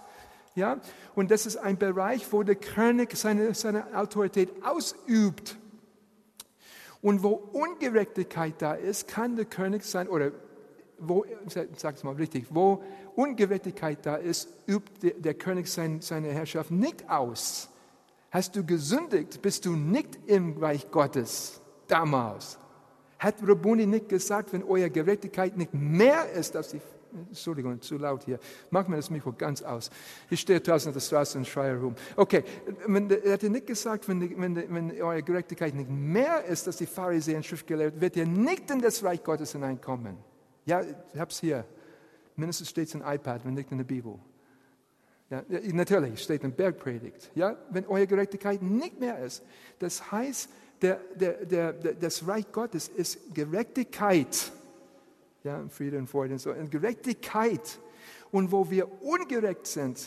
Ja, 0.54 0.78
und 1.14 1.30
das 1.30 1.46
ist 1.46 1.56
ein 1.56 1.78
Bereich, 1.78 2.30
wo 2.30 2.42
der 2.42 2.56
König 2.56 3.16
seine, 3.16 3.54
seine 3.54 3.96
Autorität 3.96 4.50
ausübt. 4.62 5.56
Und 7.02 7.22
wo 7.22 7.30
Ungerechtigkeit 7.30 8.54
da 8.58 8.74
ist, 8.74 9.08
kann 9.08 9.36
der 9.36 9.44
König 9.44 9.84
sein, 9.84 10.08
oder 10.08 10.30
wo, 10.98 11.26
sag 11.76 11.96
es 11.96 12.04
mal 12.04 12.14
richtig, 12.14 12.46
wo 12.50 12.82
Ungerechtigkeit 13.16 14.06
da 14.06 14.16
ist, 14.16 14.48
übt 14.68 14.90
der, 15.02 15.14
der 15.14 15.34
König 15.34 15.66
sein, 15.66 16.00
seine 16.00 16.28
Herrschaft 16.28 16.70
nicht 16.70 17.10
aus. 17.10 17.68
Hast 18.30 18.56
du 18.56 18.64
gesündigt, 18.64 19.42
bist 19.42 19.66
du 19.66 19.74
nicht 19.74 20.18
im 20.26 20.56
Reich 20.56 20.90
Gottes 20.90 21.60
damals. 21.88 22.58
Hat 23.18 23.34
Rabuni 23.46 23.86
nicht 23.86 24.08
gesagt, 24.08 24.52
wenn 24.52 24.62
eure 24.62 24.88
Gerechtigkeit 24.88 25.56
nicht 25.56 25.74
mehr 25.74 26.30
ist 26.32 26.56
als 26.56 26.70
die 26.70 26.80
Entschuldigung, 27.28 27.80
zu 27.80 27.98
laut 27.98 28.24
hier. 28.24 28.38
Mach 28.70 28.88
mir 28.88 28.96
das 28.96 29.10
Mikro 29.10 29.32
ganz 29.32 29.62
aus. 29.62 29.90
Ich 30.30 30.40
stehe 30.40 30.60
draußen 30.60 30.88
auf 30.88 30.94
der 30.94 31.00
Straße 31.00 31.38
und 31.38 31.46
schreie 31.46 31.78
rum. 31.78 31.94
Okay, 32.16 32.42
er 33.24 33.32
hat 33.32 33.42
nicht 33.42 33.66
gesagt, 33.66 34.08
wenn, 34.08 34.20
wenn, 34.40 34.56
wenn 34.56 35.02
eure 35.02 35.22
Gerechtigkeit 35.22 35.74
nicht 35.74 35.90
mehr 35.90 36.44
ist 36.44 36.66
als 36.66 36.78
die 36.78 36.86
Pharisäer 36.86 37.36
und 37.36 37.46
Schriftgelehrten, 37.46 38.00
wird 38.00 38.16
ihr 38.16 38.26
nicht 38.26 38.70
in 38.70 38.80
das 38.80 39.02
Reich 39.04 39.22
Gottes 39.22 39.52
hineinkommen. 39.52 40.16
Ja, 40.64 40.80
ich 40.80 41.18
habe 41.18 41.30
es 41.30 41.40
hier. 41.40 41.64
Mindestens 42.36 42.70
steht 42.70 42.88
es 42.88 42.94
in 42.94 43.02
iPad, 43.02 43.44
wenn 43.44 43.54
nicht 43.54 43.70
in 43.70 43.78
der 43.78 43.84
Bibel. 43.84 44.18
Ja, 45.28 45.42
natürlich, 45.72 46.22
steht 46.22 46.44
in 46.44 46.52
Bergpredigt. 46.52 47.30
Ja, 47.34 47.56
wenn 47.70 47.86
eure 47.86 48.06
Gerechtigkeit 48.06 48.62
nicht 48.62 49.00
mehr 49.00 49.18
ist. 49.18 49.42
Das 49.78 50.12
heißt, 50.12 50.50
der, 50.82 51.00
der, 51.14 51.44
der, 51.44 51.72
das 51.72 52.26
Reich 52.26 52.50
Gottes 52.52 52.88
ist 52.88 53.34
Gerechtigkeit. 53.34 54.52
Ja, 55.44 55.64
Friede 55.68 55.98
und 55.98 56.08
Freude 56.08 56.34
und 56.34 56.38
so. 56.38 56.52
Und 56.52 56.70
Gerechtigkeit. 56.70 57.80
Und 58.30 58.52
wo 58.52 58.70
wir 58.70 59.02
ungerecht 59.02 59.66
sind 59.66 60.00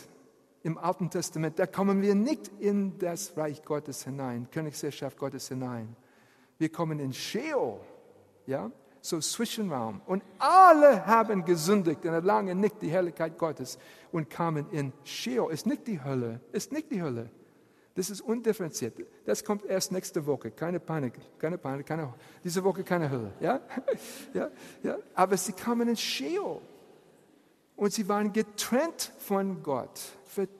im 0.63 0.77
Alten 0.77 1.09
Testament, 1.09 1.59
da 1.59 1.67
kommen 1.67 2.01
wir 2.01 2.15
nicht 2.15 2.49
in 2.59 2.97
das 2.97 3.37
Reich 3.37 3.63
Gottes 3.63 4.03
hinein, 4.03 4.47
Königsherrschaft 4.49 5.17
Gottes 5.17 5.49
hinein. 5.49 5.95
Wir 6.57 6.69
kommen 6.69 6.99
in 6.99 7.13
Sheol. 7.13 7.79
Ja, 8.47 8.71
so 9.01 9.19
Zwischenraum. 9.19 10.01
Und 10.05 10.23
alle 10.39 11.05
haben 11.05 11.45
gesündigt 11.45 12.05
und 12.05 12.13
erlangen 12.13 12.59
nicht 12.59 12.81
die 12.81 12.89
Herrlichkeit 12.89 13.37
Gottes 13.37 13.77
und 14.11 14.29
kamen 14.29 14.69
in 14.71 14.93
Sheol. 15.03 15.51
Ist 15.51 15.65
nicht 15.65 15.85
die 15.87 16.03
Hölle, 16.03 16.41
ist 16.51 16.71
nicht 16.71 16.91
die 16.91 17.01
Hölle. 17.01 17.29
Das 17.95 18.09
ist 18.09 18.21
undifferenziert. 18.21 19.01
Das 19.25 19.43
kommt 19.43 19.65
erst 19.65 19.91
nächste 19.91 20.25
Woche. 20.25 20.51
Keine 20.51 20.79
Panik, 20.79 21.13
keine 21.39 21.57
Panik, 21.57 21.85
keine, 21.85 22.13
diese 22.43 22.63
Woche 22.63 22.83
keine 22.83 23.09
Hölle. 23.09 23.33
Ja? 23.39 23.61
Ja? 24.33 24.51
Ja? 24.83 24.97
Aber 25.13 25.37
sie 25.37 25.53
kamen 25.53 25.87
in 25.89 25.95
Sheol. 25.95 26.61
Und 27.75 27.93
sie 27.93 28.07
waren 28.07 28.31
getrennt 28.31 29.11
von 29.19 29.63
Gott. 29.63 30.01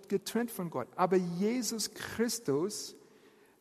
Getrennt 0.07 0.51
von 0.51 0.69
Gott. 0.69 0.87
Aber 0.95 1.17
Jesus 1.17 1.93
Christus 1.93 2.95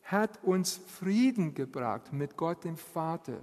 hat 0.03 0.43
uns 0.43 0.79
Frieden 0.99 1.53
gebracht 1.53 2.13
mit 2.13 2.37
Gott 2.37 2.63
dem 2.63 2.77
Vater 2.77 3.39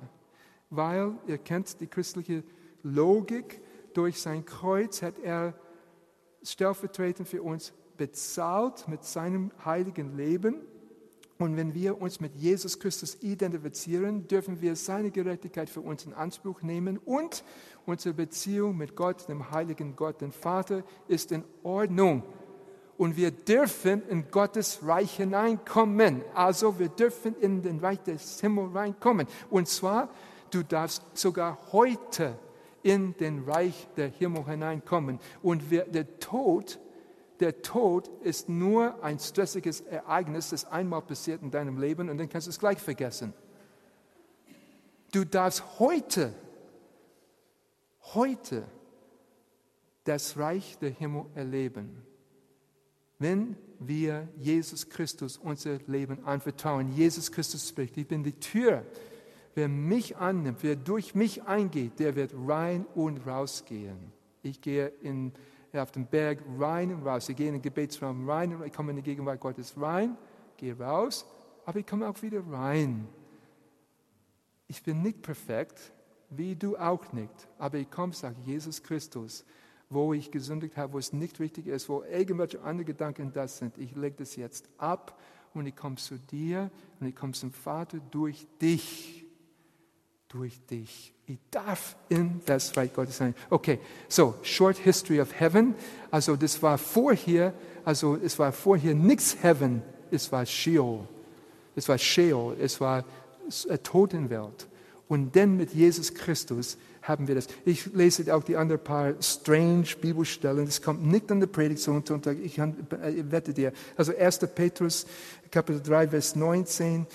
weil 0.74 1.18
ihr 1.26 1.36
kennt 1.36 1.80
die 1.80 1.86
christliche 1.86 2.42
Logik, 2.82 3.60
durch 3.92 4.20
sein 4.20 4.44
Kreuz 4.46 5.02
hat 5.02 5.18
er 5.18 5.54
stellvertretend 6.42 7.28
für 7.28 7.42
uns 7.42 7.74
bezahlt 7.96 8.88
mit 8.88 9.04
seinem 9.04 9.50
heiligen 9.64 10.16
Leben. 10.16 10.56
Und 11.38 11.56
wenn 11.56 11.74
wir 11.74 12.00
uns 12.00 12.20
mit 12.20 12.36
Jesus 12.36 12.78
Christus 12.78 13.18
identifizieren, 13.20 14.28
dürfen 14.28 14.60
wir 14.60 14.76
seine 14.76 15.10
Gerechtigkeit 15.10 15.68
für 15.68 15.80
uns 15.80 16.06
in 16.06 16.14
Anspruch 16.14 16.62
nehmen 16.62 16.98
und 16.98 17.42
unsere 17.84 18.14
Beziehung 18.14 18.76
mit 18.76 18.94
Gott, 18.94 19.28
dem 19.28 19.50
heiligen 19.50 19.96
Gott, 19.96 20.20
dem 20.20 20.32
Vater, 20.32 20.84
ist 21.08 21.32
in 21.32 21.44
Ordnung. 21.62 22.22
Und 22.96 23.16
wir 23.16 23.32
dürfen 23.32 24.02
in 24.08 24.30
Gottes 24.30 24.80
Reich 24.86 25.16
hineinkommen. 25.16 26.22
Also 26.34 26.78
wir 26.78 26.88
dürfen 26.88 27.34
in 27.40 27.62
den 27.62 27.80
Reich 27.80 28.00
des 28.02 28.40
Himmels 28.40 28.74
reinkommen. 28.74 29.26
Und 29.50 29.66
zwar 29.66 30.10
Du 30.52 30.62
darfst 30.62 31.02
sogar 31.14 31.58
heute 31.72 32.38
in 32.82 33.16
den 33.16 33.44
Reich 33.44 33.88
der 33.96 34.08
Himmel 34.08 34.44
hineinkommen. 34.44 35.18
Und 35.42 35.62
der 35.70 36.18
Tod, 36.18 36.78
der 37.40 37.62
Tod 37.62 38.08
ist 38.22 38.48
nur 38.48 39.02
ein 39.02 39.18
stressiges 39.18 39.80
Ereignis, 39.80 40.50
das 40.50 40.64
einmal 40.64 41.02
passiert 41.02 41.42
in 41.42 41.50
deinem 41.50 41.78
Leben 41.78 42.08
und 42.08 42.18
dann 42.18 42.28
kannst 42.28 42.46
du 42.46 42.50
es 42.50 42.58
gleich 42.58 42.78
vergessen. 42.78 43.32
Du 45.12 45.24
darfst 45.24 45.62
heute, 45.78 46.34
heute 48.14 48.64
das 50.04 50.36
Reich 50.36 50.78
der 50.78 50.90
Himmel 50.90 51.26
erleben, 51.34 52.02
wenn 53.18 53.56
wir 53.78 54.28
Jesus 54.36 54.88
Christus 54.88 55.36
unser 55.36 55.78
Leben 55.86 56.24
anvertrauen. 56.24 56.92
Jesus 56.92 57.30
Christus 57.30 57.68
spricht, 57.68 57.96
ich 57.96 58.06
bin 58.06 58.22
die 58.24 58.38
Tür 58.38 58.84
Wer 59.54 59.68
mich 59.68 60.16
annimmt, 60.16 60.58
wer 60.62 60.76
durch 60.76 61.14
mich 61.14 61.42
eingeht, 61.42 61.98
der 61.98 62.16
wird 62.16 62.32
rein 62.34 62.86
und 62.94 63.26
rausgehen. 63.26 64.12
Ich 64.42 64.60
gehe 64.62 64.88
in, 65.02 65.32
auf 65.80 65.92
den 65.92 66.06
Berg 66.06 66.40
rein 66.58 66.92
und 66.92 67.06
raus. 67.06 67.28
Ich 67.28 67.36
gehe 67.36 67.48
in 67.48 67.54
den 67.54 67.62
Gebetsraum 67.62 68.28
rein 68.28 68.54
und 68.54 68.66
ich 68.66 68.72
komme 68.72 68.90
in 68.90 68.96
die 68.96 69.02
Gegenwart 69.02 69.40
Gottes 69.40 69.74
rein, 69.80 70.16
gehe 70.56 70.78
raus, 70.78 71.24
aber 71.64 71.78
ich 71.78 71.86
komme 71.86 72.08
auch 72.08 72.20
wieder 72.22 72.42
rein. 72.50 73.08
Ich 74.68 74.82
bin 74.82 75.02
nicht 75.02 75.22
perfekt, 75.22 75.92
wie 76.30 76.56
du 76.56 76.76
auch 76.76 77.12
nicht, 77.12 77.48
aber 77.58 77.78
ich 77.78 77.90
komme, 77.90 78.12
sage 78.12 78.36
Jesus 78.44 78.82
Christus, 78.82 79.44
wo 79.88 80.12
ich 80.14 80.30
gesündigt 80.30 80.76
habe, 80.76 80.94
wo 80.94 80.98
es 80.98 81.12
nicht 81.12 81.40
richtig 81.40 81.66
ist, 81.66 81.88
wo 81.88 82.02
irgendwelche 82.02 82.60
andere 82.62 82.84
Gedanken 82.84 83.32
das 83.32 83.58
sind. 83.58 83.76
Ich 83.78 83.94
lege 83.94 84.16
das 84.16 84.36
jetzt 84.36 84.68
ab 84.78 85.18
und 85.54 85.66
ich 85.66 85.76
komme 85.76 85.96
zu 85.96 86.18
dir 86.18 86.70
und 87.00 87.06
ich 87.06 87.16
komme 87.16 87.32
zum 87.32 87.52
Vater 87.52 87.98
durch 88.10 88.46
dich 88.60 89.21
durch 90.32 90.58
dich. 90.66 91.12
Ich 91.26 91.38
darf 91.50 91.94
in 92.08 92.40
das 92.46 92.76
Reich 92.76 92.92
Gottes 92.92 93.18
sein. 93.18 93.34
Okay, 93.50 93.78
so, 94.08 94.34
Short 94.42 94.76
History 94.78 95.20
of 95.20 95.38
Heaven. 95.38 95.74
Also 96.10 96.36
das 96.36 96.62
war 96.62 96.78
vorher, 96.78 97.54
also 97.84 98.16
es 98.16 98.38
war 98.38 98.52
vorher 98.52 98.94
nichts 98.94 99.36
Heaven, 99.42 99.82
es 100.10 100.32
war 100.32 100.44
Sheol. 100.46 101.06
Es 101.76 101.88
war 101.88 101.98
Sheol, 101.98 102.56
es 102.60 102.80
war 102.80 103.04
Totenwelt. 103.82 104.66
Und 105.08 105.36
dann 105.36 105.56
mit 105.56 105.74
Jesus 105.74 106.12
Christus 106.12 106.78
haben 107.02 107.28
wir 107.28 107.34
das. 107.34 107.48
Ich 107.64 107.86
lese 107.94 108.34
auch 108.34 108.44
die 108.44 108.56
anderen 108.56 108.82
paar 108.82 109.14
strange 109.20 109.86
Bibelstellen. 110.00 110.64
Das 110.64 110.80
kommt 110.80 111.04
nicht 111.04 111.30
an 111.30 111.40
der 111.40 111.48
Predigt 111.48 111.80
Sonntag. 111.80 112.38
Ich 112.42 112.58
wette 112.58 113.52
dir. 113.52 113.72
Also 113.96 114.16
1. 114.16 114.38
Petrus, 114.54 115.06
Kapitel 115.50 115.82
3, 115.82 116.08
Vers 116.08 116.36
19. 116.36 117.06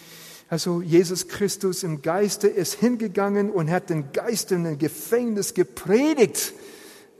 Also 0.50 0.82
Jesus 0.82 1.28
Christus 1.28 1.84
im 1.84 2.02
Geiste 2.02 2.48
ist 2.48 2.76
hingegangen 2.76 3.52
und 3.52 3.70
hat 3.70 3.90
den 3.90 4.12
Geistern 4.14 4.66
im 4.66 4.78
Gefängnis 4.78 5.54
gepredigt. 5.54 6.54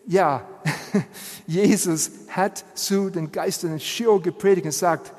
Ja, 0.08 0.48
Jesus 1.48 2.12
hat 2.30 2.64
zu 2.76 3.10
den 3.10 3.32
Geistern 3.32 3.74
in 3.74 3.80
Sheol 3.82 4.22
gepredigt 4.22 4.66
und 4.66 4.72
sagt, 4.72 5.12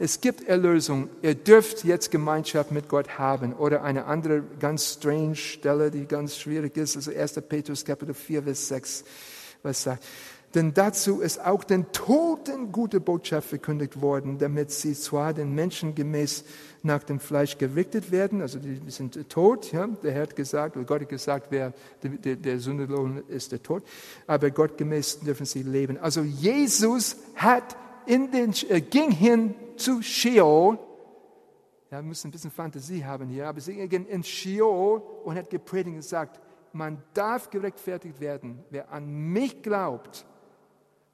es 0.00 0.20
gibt 0.20 0.48
Erlösung, 0.48 1.08
ihr 1.22 1.36
dürft 1.36 1.84
jetzt 1.84 2.10
Gemeinschaft 2.10 2.72
mit 2.72 2.88
Gott 2.88 3.16
haben. 3.16 3.54
Oder 3.54 3.84
eine 3.84 4.06
andere 4.06 4.42
ganz 4.58 4.94
strange 4.94 5.36
Stelle, 5.36 5.92
die 5.92 6.06
ganz 6.06 6.36
schwierig 6.36 6.76
ist, 6.76 6.96
also 6.96 7.12
1. 7.12 7.34
Petrus 7.48 7.84
Kapitel 7.84 8.12
4, 8.12 8.42
Vers 8.42 8.68
6, 8.68 9.04
was 9.62 9.84
sagt, 9.84 10.04
denn 10.54 10.72
dazu 10.72 11.20
ist 11.20 11.44
auch 11.44 11.64
den 11.64 11.90
Toten 11.92 12.70
gute 12.70 13.00
Botschaft 13.00 13.48
verkündigt 13.48 14.00
worden, 14.00 14.38
damit 14.38 14.70
sie 14.70 14.94
zwar 14.94 15.34
den 15.34 15.54
Menschen 15.54 15.94
gemäß 15.94 16.44
nach 16.82 17.02
dem 17.02 17.18
Fleisch 17.18 17.58
gerichtet 17.58 18.12
werden, 18.12 18.40
also 18.40 18.58
die 18.58 18.78
sind 18.90 19.28
tot, 19.28 19.72
ja, 19.72 19.86
der 19.86 20.12
Herr 20.12 20.22
hat 20.22 20.36
gesagt, 20.36 20.76
oder 20.76 20.84
Gott 20.84 21.00
hat 21.00 21.08
gesagt, 21.08 21.46
wer, 21.50 21.72
der, 22.02 22.36
der 22.36 22.60
Sündelohn 22.60 23.24
ist 23.28 23.52
der 23.52 23.62
Tod, 23.62 23.82
aber 24.26 24.50
Gott 24.50 24.76
gemäß 24.76 25.20
dürfen 25.20 25.46
sie 25.46 25.62
leben. 25.62 25.98
Also 25.98 26.22
Jesus 26.22 27.16
hat 27.36 27.76
in 28.06 28.30
den, 28.30 28.52
äh, 28.68 28.80
ging 28.80 29.10
hin 29.10 29.54
zu 29.76 30.02
Sheol, 30.02 30.78
ja, 31.90 31.98
wir 31.98 32.02
müssen 32.02 32.28
ein 32.28 32.32
bisschen 32.32 32.50
Fantasie 32.50 33.04
haben 33.04 33.28
hier, 33.28 33.48
aber 33.48 33.60
sie 33.60 33.74
ging 33.88 34.06
in 34.06 34.22
Sheol 34.22 35.00
und 35.24 35.36
hat 35.36 35.48
gepredigt 35.48 35.94
und 35.94 35.96
gesagt, 35.96 36.40
man 36.72 37.02
darf 37.14 37.50
gerechtfertigt 37.50 38.20
werden, 38.20 38.62
wer 38.70 38.92
an 38.92 39.06
mich 39.06 39.62
glaubt, 39.62 40.26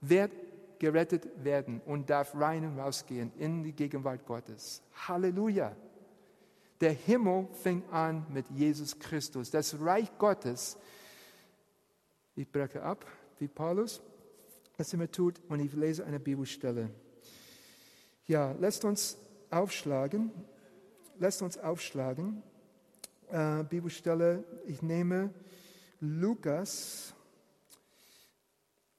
wird 0.00 0.32
gerettet 0.78 1.28
werden 1.44 1.80
und 1.84 2.08
darf 2.08 2.34
rein 2.34 2.64
und 2.64 2.78
rausgehen 2.78 3.32
in 3.38 3.62
die 3.62 3.72
Gegenwart 3.72 4.26
Gottes. 4.26 4.82
Halleluja. 5.06 5.76
Der 6.80 6.92
Himmel 6.92 7.48
fing 7.52 7.82
an 7.90 8.26
mit 8.30 8.48
Jesus 8.50 8.98
Christus. 8.98 9.50
Das 9.50 9.78
Reich 9.78 10.10
Gottes, 10.18 10.78
ich 12.34 12.50
breche 12.50 12.82
ab, 12.82 13.04
wie 13.38 13.48
Paulus 13.48 14.00
es 14.78 14.94
immer 14.94 15.10
tut, 15.10 15.40
und 15.48 15.60
ich 15.60 15.74
lese 15.74 16.06
eine 16.06 16.18
Bibelstelle. 16.18 16.88
Ja, 18.26 18.54
lasst 18.58 18.84
uns 18.84 19.18
aufschlagen. 19.50 20.30
Lasst 21.18 21.42
uns 21.42 21.58
aufschlagen. 21.58 22.42
Äh, 23.30 23.62
Bibelstelle, 23.64 24.42
ich 24.66 24.80
nehme 24.80 25.34
Lukas, 26.00 27.14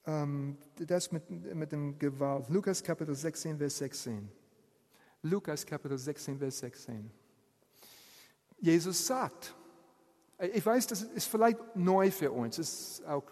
das 0.03 1.11
mit, 1.11 1.29
mit 1.29 1.71
dem 1.71 1.97
Gewalt. 1.99 2.49
Lukas 2.49 2.83
Kapitel 2.83 3.15
16, 3.15 3.57
Vers 3.57 3.77
16. 3.77 4.29
Lukas 5.23 5.65
Kapitel 5.65 5.97
16, 5.97 6.39
Vers 6.39 6.59
16. 6.59 7.11
Jesus 8.59 9.05
sagt, 9.05 9.53
ich 10.53 10.65
weiß, 10.65 10.87
das 10.87 11.03
ist 11.03 11.27
vielleicht 11.27 11.75
neu 11.75 12.09
für 12.09 12.31
uns, 12.31 12.57
ist 12.57 13.05
auch 13.05 13.23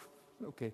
okay. 0.45 0.73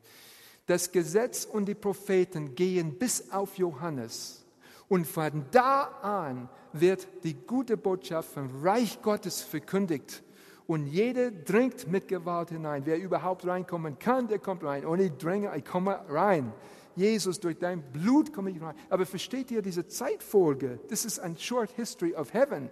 Das 0.65 0.91
Gesetz 0.91 1.45
und 1.45 1.65
die 1.65 1.75
Propheten 1.75 2.55
gehen 2.55 2.97
bis 2.97 3.31
auf 3.31 3.57
Johannes. 3.57 4.45
Und 4.87 5.07
von 5.07 5.45
da 5.51 5.83
an 6.01 6.49
wird 6.73 7.07
die 7.23 7.33
gute 7.33 7.77
Botschaft 7.77 8.33
vom 8.33 8.63
Reich 8.63 9.01
Gottes 9.01 9.41
verkündigt. 9.41 10.23
Und 10.67 10.87
jeder 10.87 11.31
dringt 11.31 11.87
mit 11.91 12.07
Gewalt 12.07 12.49
hinein. 12.49 12.83
Wer 12.85 12.97
überhaupt 12.97 13.45
reinkommen 13.45 13.99
kann, 13.99 14.27
der 14.27 14.39
kommt 14.39 14.63
rein. 14.63 14.85
Und 14.85 14.99
ich 14.99 15.11
dränge, 15.13 15.55
ich 15.55 15.65
komme 15.65 15.99
rein. 16.09 16.51
Jesus, 16.95 17.39
durch 17.39 17.59
dein 17.59 17.83
Blut 17.91 18.33
komme 18.33 18.49
ich 18.49 18.61
rein. 18.61 18.75
Aber 18.89 19.05
versteht 19.05 19.51
ihr 19.51 19.61
diese 19.61 19.87
Zeitfolge? 19.87 20.79
Das 20.89 21.05
ist 21.05 21.19
ein 21.19 21.37
Short 21.37 21.69
History 21.71 22.15
of 22.15 22.33
Heaven. 22.33 22.69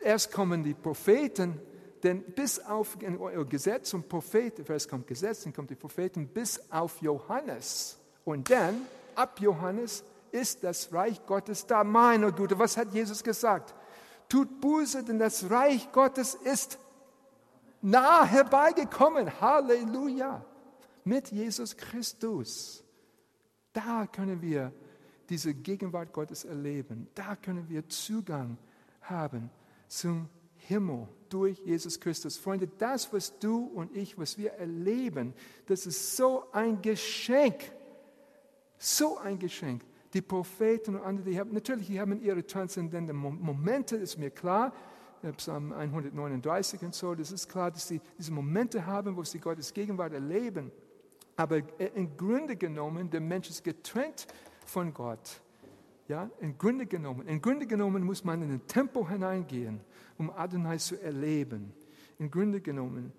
Erst 0.00 0.32
kommen 0.32 0.62
die 0.62 0.74
Propheten, 0.74 1.58
denn 2.02 2.22
bis 2.22 2.60
auf 2.60 2.98
Gesetz 3.48 3.94
und 3.94 4.06
Propheten, 4.08 4.64
erst 4.68 4.90
kommt 4.90 5.06
Gesetz, 5.06 5.44
dann 5.44 5.54
kommt 5.54 5.70
die 5.70 5.76
Propheten, 5.76 6.26
bis 6.28 6.60
auf 6.70 7.00
Johannes. 7.00 7.98
Und 8.26 8.50
dann, 8.50 8.82
ab 9.14 9.40
Johannes, 9.40 10.04
ist 10.30 10.64
das 10.64 10.92
Reich 10.92 11.24
Gottes 11.24 11.64
da. 11.64 11.84
Meine 11.84 12.32
Güte, 12.32 12.58
was 12.58 12.76
hat 12.76 12.92
Jesus 12.92 13.22
gesagt? 13.22 13.74
Tut 14.34 14.60
Buße, 14.60 15.04
denn 15.04 15.20
das 15.20 15.48
Reich 15.48 15.92
Gottes 15.92 16.34
ist 16.34 16.80
nah 17.80 18.24
herbeigekommen. 18.24 19.40
Halleluja. 19.40 20.44
Mit 21.04 21.30
Jesus 21.30 21.76
Christus. 21.76 22.82
Da 23.72 24.08
können 24.08 24.42
wir 24.42 24.72
diese 25.28 25.54
Gegenwart 25.54 26.12
Gottes 26.12 26.44
erleben. 26.44 27.06
Da 27.14 27.36
können 27.36 27.68
wir 27.68 27.88
Zugang 27.88 28.58
haben 29.02 29.50
zum 29.86 30.28
Himmel 30.56 31.06
durch 31.28 31.60
Jesus 31.60 32.00
Christus. 32.00 32.36
Freunde, 32.36 32.68
das, 32.78 33.12
was 33.12 33.38
du 33.38 33.66
und 33.66 33.96
ich, 33.96 34.18
was 34.18 34.36
wir 34.36 34.54
erleben, 34.54 35.32
das 35.66 35.86
ist 35.86 36.16
so 36.16 36.50
ein 36.50 36.82
Geschenk. 36.82 37.70
So 38.78 39.16
ein 39.16 39.38
Geschenk 39.38 39.84
die 40.14 40.22
Propheten 40.22 40.94
und 40.94 41.02
andere, 41.02 41.28
die 41.28 41.38
haben, 41.38 41.52
natürlich, 41.52 41.88
die 41.88 42.00
haben 42.00 42.22
ihre 42.22 42.46
transzendenten 42.46 43.16
Momente, 43.16 43.96
ist 43.96 44.16
mir 44.16 44.30
klar, 44.30 44.72
äh, 45.22 45.32
Psalm 45.32 45.72
139 45.72 46.82
und 46.82 46.94
so, 46.94 47.14
das 47.14 47.32
ist 47.32 47.48
klar, 47.48 47.70
dass 47.70 47.88
sie 47.88 48.00
diese 48.16 48.32
Momente 48.32 48.86
haben, 48.86 49.16
wo 49.16 49.24
sie 49.24 49.40
Gottes 49.40 49.74
Gegenwart 49.74 50.12
erleben. 50.12 50.70
Aber 51.36 51.56
äh, 51.56 51.90
im 51.94 52.16
Grunde 52.16 52.56
genommen, 52.56 53.10
der 53.10 53.20
Mensch 53.20 53.50
ist 53.50 53.64
getrennt 53.64 54.28
von 54.64 54.94
Gott. 54.94 55.40
Ja, 56.06 56.30
im 56.40 56.56
Grunde 56.58 56.86
genommen, 56.86 57.26
im 57.26 57.40
Grunde 57.40 57.66
genommen 57.66 58.04
muss 58.04 58.22
man 58.22 58.42
in 58.42 58.50
den 58.50 58.66
Tempel 58.66 59.08
hineingehen, 59.08 59.80
um 60.18 60.30
Adonai 60.30 60.76
zu 60.76 61.00
erleben. 61.00 61.72
Im 62.18 62.30
Grunde 62.30 62.60
genommen. 62.60 63.12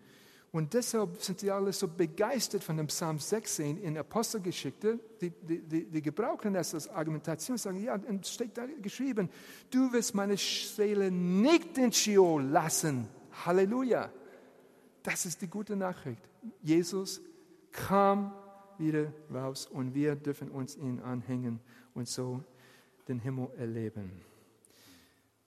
Und 0.55 0.73
deshalb 0.73 1.21
sind 1.21 1.41
sie 1.41 1.51
alle 1.51 1.73
so 1.73 1.85
begeistert 1.85 2.63
von 2.63 2.77
dem 2.77 2.87
Psalm 2.87 3.19
16 3.19 3.77
in 3.77 3.97
Apostelgeschichte. 3.97 4.97
Die, 5.19 5.29
die, 5.29 5.59
die, 5.59 5.83
die 5.83 6.01
gebrauchen 6.01 6.53
das 6.53 6.73
als 6.73 6.87
Argumentation, 6.87 7.57
sagen, 7.57 7.83
ja, 7.83 7.99
steht 8.23 8.57
da 8.57 8.65
geschrieben, 8.81 9.29
du 9.69 9.91
wirst 9.91 10.15
meine 10.15 10.37
Seele 10.37 11.11
nicht 11.11 11.77
in 11.77 11.91
Sheol 11.91 12.41
lassen. 12.41 13.05
Halleluja. 13.43 14.09
Das 15.03 15.25
ist 15.25 15.41
die 15.41 15.47
gute 15.47 15.75
Nachricht. 15.75 16.21
Jesus 16.63 17.19
kam 17.73 18.33
wieder 18.77 19.11
raus 19.33 19.65
und 19.65 19.93
wir 19.93 20.15
dürfen 20.15 20.51
uns 20.51 20.77
ihn 20.77 21.01
anhängen 21.01 21.59
und 21.93 22.07
so 22.07 22.41
den 23.09 23.19
Himmel 23.19 23.49
erleben. 23.57 24.09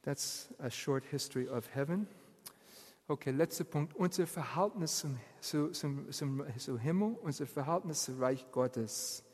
That's 0.02 0.50
a 0.58 0.68
short 0.68 1.04
history 1.06 1.48
of 1.48 1.66
heaven. 1.74 2.06
Okay, 3.10 3.30
letzter 3.30 3.64
Punkt. 3.64 3.96
Unser 3.96 4.26
Verhältnis 4.26 4.98
zum, 4.98 5.18
zum, 5.40 5.72
zum, 5.72 6.12
zum, 6.12 6.44
zum 6.58 6.78
Himmel, 6.78 7.16
unser 7.22 7.46
Verhältnis 7.46 8.04
zum 8.04 8.22
Reich 8.22 8.44
Gottes. 8.52 9.24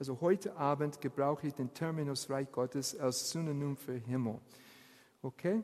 Also 0.00 0.20
heute 0.20 0.56
Abend 0.56 1.00
gebrauche 1.00 1.46
ich 1.46 1.54
den 1.54 1.72
Terminus 1.72 2.28
Reich 2.28 2.50
Gottes 2.50 2.98
als 2.98 3.30
Synonym 3.30 3.76
für 3.76 3.94
Himmel. 3.94 4.40
Okay? 5.22 5.62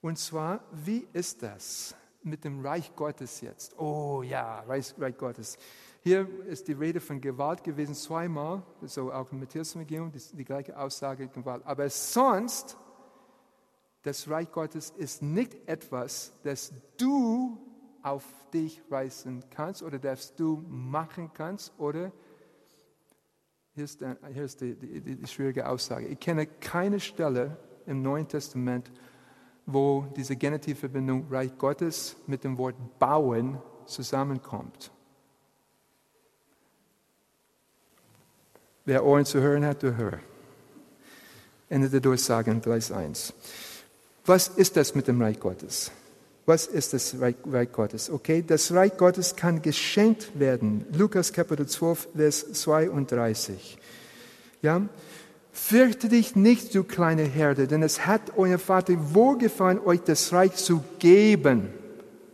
Und 0.00 0.18
zwar, 0.18 0.64
wie 0.72 1.06
ist 1.12 1.42
das 1.42 1.94
mit 2.22 2.44
dem 2.44 2.64
Reich 2.64 2.96
Gottes 2.96 3.42
jetzt? 3.42 3.78
Oh 3.78 4.22
ja, 4.22 4.60
Reich, 4.60 4.94
Reich 4.96 5.18
Gottes. 5.18 5.58
Hier 6.02 6.26
ist 6.46 6.66
die 6.66 6.72
Rede 6.72 7.00
von 7.00 7.20
Gewalt 7.20 7.62
gewesen, 7.62 7.94
zweimal, 7.94 8.62
so 8.80 9.12
auch 9.12 9.30
in 9.32 9.40
Matthäus-Regierung, 9.40 10.10
die, 10.12 10.22
die 10.34 10.44
gleiche 10.46 10.78
Aussage, 10.78 11.28
Gewalt. 11.28 11.62
Aber 11.66 11.90
sonst 11.90 12.78
das 14.02 14.28
Reich 14.28 14.50
Gottes 14.50 14.90
ist 14.90 15.22
nicht 15.22 15.56
etwas, 15.66 16.32
das 16.42 16.72
du 16.96 17.58
auf 18.02 18.24
dich 18.52 18.82
reißen 18.90 19.44
kannst 19.50 19.82
oder 19.82 19.98
das 19.98 20.34
du 20.34 20.64
machen 20.68 21.30
kannst 21.34 21.72
oder 21.78 22.12
hier 23.74 23.84
ist, 23.84 24.00
der, 24.00 24.16
hier 24.32 24.44
ist 24.44 24.60
die, 24.60 24.74
die, 24.74 25.16
die, 25.16 25.26
schwierige 25.26 25.68
Aussage. 25.68 26.06
Ich 26.06 26.18
kenne 26.18 26.46
keine 26.46 26.98
Stelle 26.98 27.56
im 27.86 28.02
Neuen 28.02 28.26
Testament, 28.26 28.90
wo 29.64 30.06
diese 30.16 30.34
Genitivverbindung 30.34 31.26
Reich 31.30 31.56
Gottes 31.56 32.16
mit 32.26 32.42
dem 32.42 32.58
Wort 32.58 32.74
bauen 32.98 33.58
zusammenkommt. 33.86 34.90
Wer 38.84 39.04
Ohren 39.04 39.24
zu 39.24 39.40
hören 39.40 39.64
hat, 39.64 39.82
du 39.82 39.96
hör. 39.96 40.18
Ende 41.68 41.88
der 41.88 42.00
Durchsage 42.00 42.50
in 42.50 42.60
Gleis 42.60 42.90
1. 42.90 43.32
Was 44.26 44.48
ist 44.48 44.76
das 44.76 44.94
mit 44.94 45.08
dem 45.08 45.20
Reich 45.20 45.40
Gottes? 45.40 45.90
Was 46.46 46.66
ist 46.66 46.94
das 46.94 47.14
Reich, 47.20 47.70
Gottes? 47.72 48.10
Okay, 48.10 48.42
das 48.44 48.72
Reich 48.72 48.96
Gottes 48.96 49.36
kann 49.36 49.62
geschenkt 49.62 50.38
werden. 50.38 50.84
Lukas 50.92 51.32
Kapitel 51.32 51.66
12, 51.66 52.08
Vers 52.16 52.52
32. 52.54 53.78
Ja, 54.62 54.82
fürchte 55.52 56.08
dich 56.08 56.34
nicht, 56.34 56.74
du 56.74 56.82
kleine 56.82 57.22
Herde, 57.22 57.68
denn 57.68 57.82
es 57.82 58.04
hat 58.06 58.36
euer 58.36 58.58
Vater 58.58 58.94
wohlgefallen, 59.14 59.78
euch 59.78 60.00
das 60.00 60.32
Reich 60.32 60.56
zu 60.56 60.82
geben, 60.98 61.68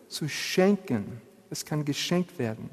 zu 0.08 0.28
schenken. 0.28 1.20
Es 1.50 1.64
kann 1.64 1.84
geschenkt 1.84 2.38
werden. 2.38 2.70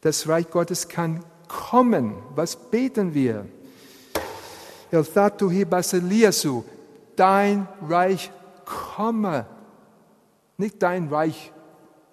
Das 0.00 0.28
Reich 0.28 0.48
Gottes 0.50 0.88
kann 0.88 1.24
kommen. 1.46 2.14
Was 2.34 2.56
beten 2.56 3.12
wir? 3.12 3.46
El 4.90 5.04
thatu 5.04 5.50
basiliasu 5.66 6.64
dein 7.18 7.68
Reich 7.82 8.30
komme. 8.64 9.46
Nicht 10.56 10.82
dein 10.82 11.08
Reich 11.08 11.52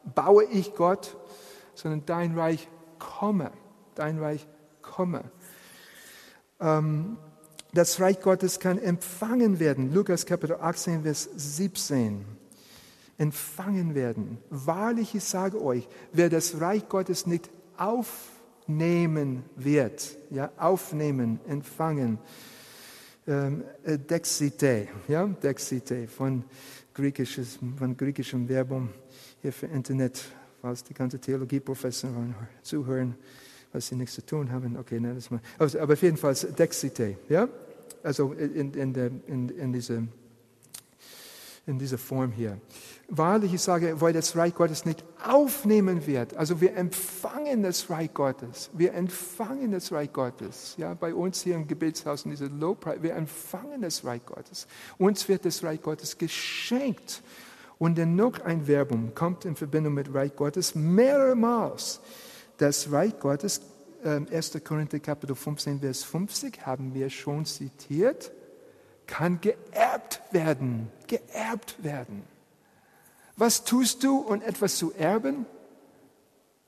baue 0.04 0.46
ich 0.46 0.76
Gott, 0.76 1.18
sondern 1.74 2.06
dein 2.06 2.38
Reich 2.38 2.68
komme. 3.00 3.52
Dein 3.96 4.20
Reich 4.20 4.48
komme. 4.82 5.24
Ähm, 6.60 7.18
das 7.74 8.00
Reich 8.00 8.22
Gottes 8.22 8.60
kann 8.60 8.78
empfangen 8.78 9.60
werden. 9.60 9.94
Lukas 9.94 10.26
Kapitel 10.26 10.58
18, 10.62 11.04
Vers 11.04 11.30
17. 11.36 12.26
Empfangen 13.18 13.96
werden. 13.96 14.38
Wahrlich, 14.50 15.16
ich 15.16 15.24
sage 15.24 15.62
euch, 15.62 15.88
wer 16.12 16.30
das 16.30 16.62
Reich 16.62 16.88
Gottes 16.88 17.28
nicht 17.28 17.50
aufnehmen 17.78 19.44
wird, 19.56 20.18
ja, 20.30 20.52
aufnehmen, 20.58 21.40
empfangen, 21.48 22.20
ähm, 23.28 23.64
äh, 23.84 23.98
Dexite, 23.98 24.88
ja, 25.08 25.26
Dexite 25.26 26.08
von, 26.08 26.44
griechisches, 26.94 27.60
von 27.78 27.98
griechischem 27.98 28.48
Verbum 28.48 28.90
hier 29.42 29.52
für 29.52 29.68
Internet, 29.68 30.24
falls 30.62 30.84
die 30.84 30.94
ganze 30.94 31.20
Theologieprofessoren 31.20 32.36
zuhören, 32.62 33.16
was 33.72 33.88
sie 33.88 33.96
nichts 33.96 34.16
zu 34.16 34.26
tun 34.26 34.52
haben. 34.52 34.78
Okay, 34.78 35.00
nein, 35.00 35.16
das 35.16 35.30
mal. 35.30 35.42
Also, 35.58 35.80
aber 35.80 35.94
auf 35.94 36.02
jeden 36.02 36.18
Fall 36.18 36.36
Dexite, 36.36 37.18
ja, 37.30 37.48
also 38.04 38.34
in, 38.34 38.74
in, 38.74 38.94
der, 38.94 39.12
in, 39.28 39.50
in 39.50 39.74
diese 39.74 40.08
in 41.68 41.80
dieser 41.80 41.98
Form 41.98 42.32
hier. 42.32 42.60
Wahrlich, 43.08 43.54
ich 43.54 43.62
sage, 43.62 44.00
weil 44.00 44.14
das 44.14 44.36
Reich 44.36 44.54
Gottes 44.54 44.86
nicht 44.86 45.04
aufnehmen 45.24 46.06
wird. 46.06 46.36
Also 46.36 46.62
wir 46.62 46.76
empfangen 46.76 47.64
das 47.64 47.90
Reich 47.90 48.14
Gottes. 48.14 48.70
Wir 48.74 48.94
empfangen 48.94 49.72
das 49.72 49.92
Reich 49.92 50.14
Gottes. 50.14 50.76
Ja, 50.78 50.94
bei 50.94 51.14
uns 51.14 51.42
hier 51.42 51.56
im 51.56 51.68
Gebetshaus 51.68 52.26
in 52.26 52.32
dieser 52.32 52.50
Lowpreis, 52.50 53.02
wir 53.02 53.16
empfangen 53.16 53.82
das 53.82 54.06
Reich 54.06 54.26
Gottes. 54.26 54.68
Uns 54.98 55.28
wird 55.28 55.46
das 55.46 55.64
Reich 55.64 55.82
Gottes 55.82 56.18
geschenkt. 56.18 57.24
Und 57.78 57.98
dann 57.98 58.16
noch 58.16 58.40
ein 58.42 58.66
Verbum 58.66 59.14
kommt 59.16 59.46
in 59.46 59.56
Verbindung 59.56 59.96
mit 59.96 60.14
Reich 60.14 60.36
Gottes 60.36 60.76
mehrmals. 60.76 62.00
Das 62.58 62.92
Reich 62.92 63.20
Gottes, 63.20 63.62
1. 64.04 64.56
Ähm, 64.56 64.64
Korinther 64.64 65.00
Kapitel 65.00 65.36
15, 65.36 65.80
Vers 65.80 66.04
50, 66.04 66.66
haben 66.66 66.94
wir 66.94 67.10
schon 67.10 67.44
zitiert, 67.46 68.32
kann 69.08 69.42
geerbt 69.42 70.22
werden. 70.32 70.92
Geerbt 71.08 71.84
werden. 71.84 72.24
Was 73.38 73.64
tust 73.64 74.04
du, 74.04 74.20
um 74.20 74.42
etwas 74.42 74.78
zu 74.78 74.94
erben? 74.94 75.46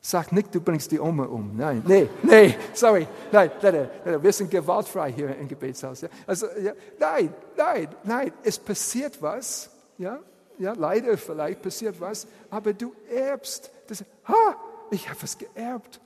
Sag 0.02 0.32
nicht, 0.32 0.54
du 0.54 0.62
bringst 0.62 0.92
die 0.92 1.00
Oma 1.00 1.26
um. 1.26 1.58
Nein, 1.58 1.84
nee, 1.86 2.08
nee, 2.24 2.56
sorry. 2.74 3.08
Nein, 3.32 3.52
nein, 3.62 3.90
nein, 4.06 4.24
wir 4.24 4.32
sind 4.32 4.50
gewaltfrei 4.50 5.12
hier 5.12 5.36
im 5.36 5.48
Gebetshaus. 5.48 6.02
Ja. 6.02 6.10
Also, 6.26 6.48
ja, 6.62 6.74
nein, 7.00 7.34
nein, 7.58 7.90
nein, 8.04 8.32
es 8.44 8.58
passiert 8.58 9.22
was. 9.22 9.70
Ja, 9.98 10.20
ja, 10.60 10.74
leider 10.74 11.18
vielleicht 11.18 11.62
passiert 11.62 12.00
was, 12.00 12.28
aber 12.50 12.74
du 12.74 12.94
erbst. 13.10 13.72
Das, 13.88 14.04
ha, 14.28 14.56
ich 14.92 15.10
habe 15.10 15.22
was 15.22 15.38
geerbt. 15.38 16.00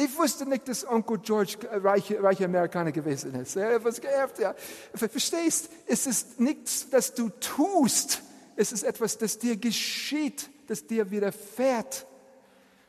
Ich 0.00 0.16
wusste 0.16 0.46
nicht, 0.46 0.68
dass 0.68 0.86
Onkel 0.86 1.18
George 1.18 1.56
reiche, 1.72 2.22
reiche 2.22 2.44
Amerikaner 2.44 2.92
gewesen 2.92 3.34
ist. 3.34 3.56
Er 3.56 3.74
hat 3.74 3.84
was 3.84 4.00
geerbt, 4.00 4.38
ja. 4.38 4.54
Verstehst? 4.94 5.70
Es 5.88 6.06
ist 6.06 6.38
nichts, 6.38 6.88
das 6.88 7.14
du 7.14 7.30
tust. 7.40 8.22
Es 8.54 8.70
ist 8.70 8.84
etwas, 8.84 9.18
das 9.18 9.38
dir 9.38 9.56
geschieht, 9.56 10.50
das 10.68 10.86
dir 10.86 11.10
widerfährt. 11.10 12.06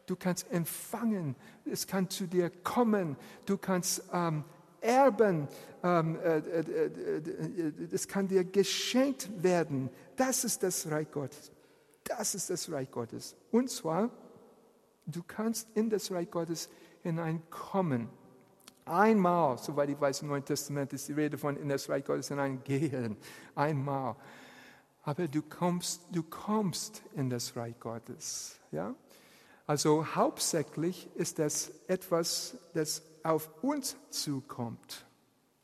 Du 0.06 0.16
kannst 0.16 0.52
empfangen. 0.52 1.36
Es 1.66 1.88
kann 1.88 2.12
zu 2.12 2.28
dir 2.28 2.52
kommen. 2.64 3.16
Du 3.48 3.58
kannst 3.58 4.04
ähm, 4.14 4.44
erben. 4.80 5.48
Ähm, 5.82 6.16
äh, 6.24 6.38
äh, 6.38 6.60
äh, 6.60 7.88
es 7.92 8.08
kann 8.08 8.28
dir 8.28 8.44
geschenkt 8.44 9.30
werden. 9.42 9.90
Das 10.16 10.44
ist 10.44 10.62
das 10.62 10.86
Reich 10.92 11.10
Gottes. 11.10 11.52
Das 12.04 12.36
ist 12.36 12.52
das 12.52 12.72
Reich 12.72 12.92
Gottes. 12.92 13.36
Und 13.50 13.72
zwar, 13.72 14.12
du 15.08 15.24
kannst 15.24 15.70
in 15.74 15.90
das 15.90 16.12
Reich 16.12 16.30
Gottes 16.30 16.70
hineinkommen. 17.04 18.10
Einmal, 18.86 19.58
soweit 19.58 19.90
ich 19.90 20.00
weiß, 20.00 20.24
im 20.24 20.30
Neuen 20.30 20.46
Testament 20.46 20.92
ist 20.94 21.08
die 21.08 21.14
Rede 21.14 21.38
von 21.38 21.56
in 21.58 21.70
das 21.70 21.88
Reich 21.90 22.04
Gottes 22.06 22.30
hineingehen. 22.30 23.18
Einmal. 23.56 24.16
Aber 25.04 25.28
du 25.28 25.42
kommst, 25.42 26.04
du 26.12 26.24
kommst 26.24 27.04
in 27.16 27.30
das 27.30 27.56
Reich 27.56 27.80
Gottes. 27.80 28.58
Ja? 28.72 28.96
Also 29.68 30.16
hauptsächlich 30.16 31.08
ist 31.16 31.38
das 31.38 31.72
etwas, 31.88 32.58
das 32.74 33.04
auf 33.24 33.50
uns 33.62 33.96
zukommt. 34.10 35.06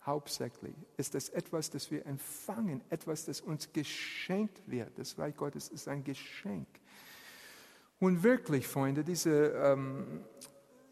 Hauptsächlich 0.06 0.76
ist 0.98 1.16
das 1.16 1.30
etwas, 1.30 1.72
das 1.72 1.90
wir 1.90 2.06
empfangen, 2.06 2.82
etwas, 2.92 3.26
das 3.26 3.42
uns 3.42 3.74
geschenkt 3.74 4.62
wird. 4.68 5.00
Das 5.00 5.18
Reich 5.18 5.36
Gottes 5.36 5.70
ist 5.70 5.88
ein 5.88 6.04
Geschenk. 6.04 6.68
Und 8.00 8.22
wirklich, 8.22 8.68
Freunde, 8.68 9.04
diese, 9.04 9.48
ähm, 9.48 10.24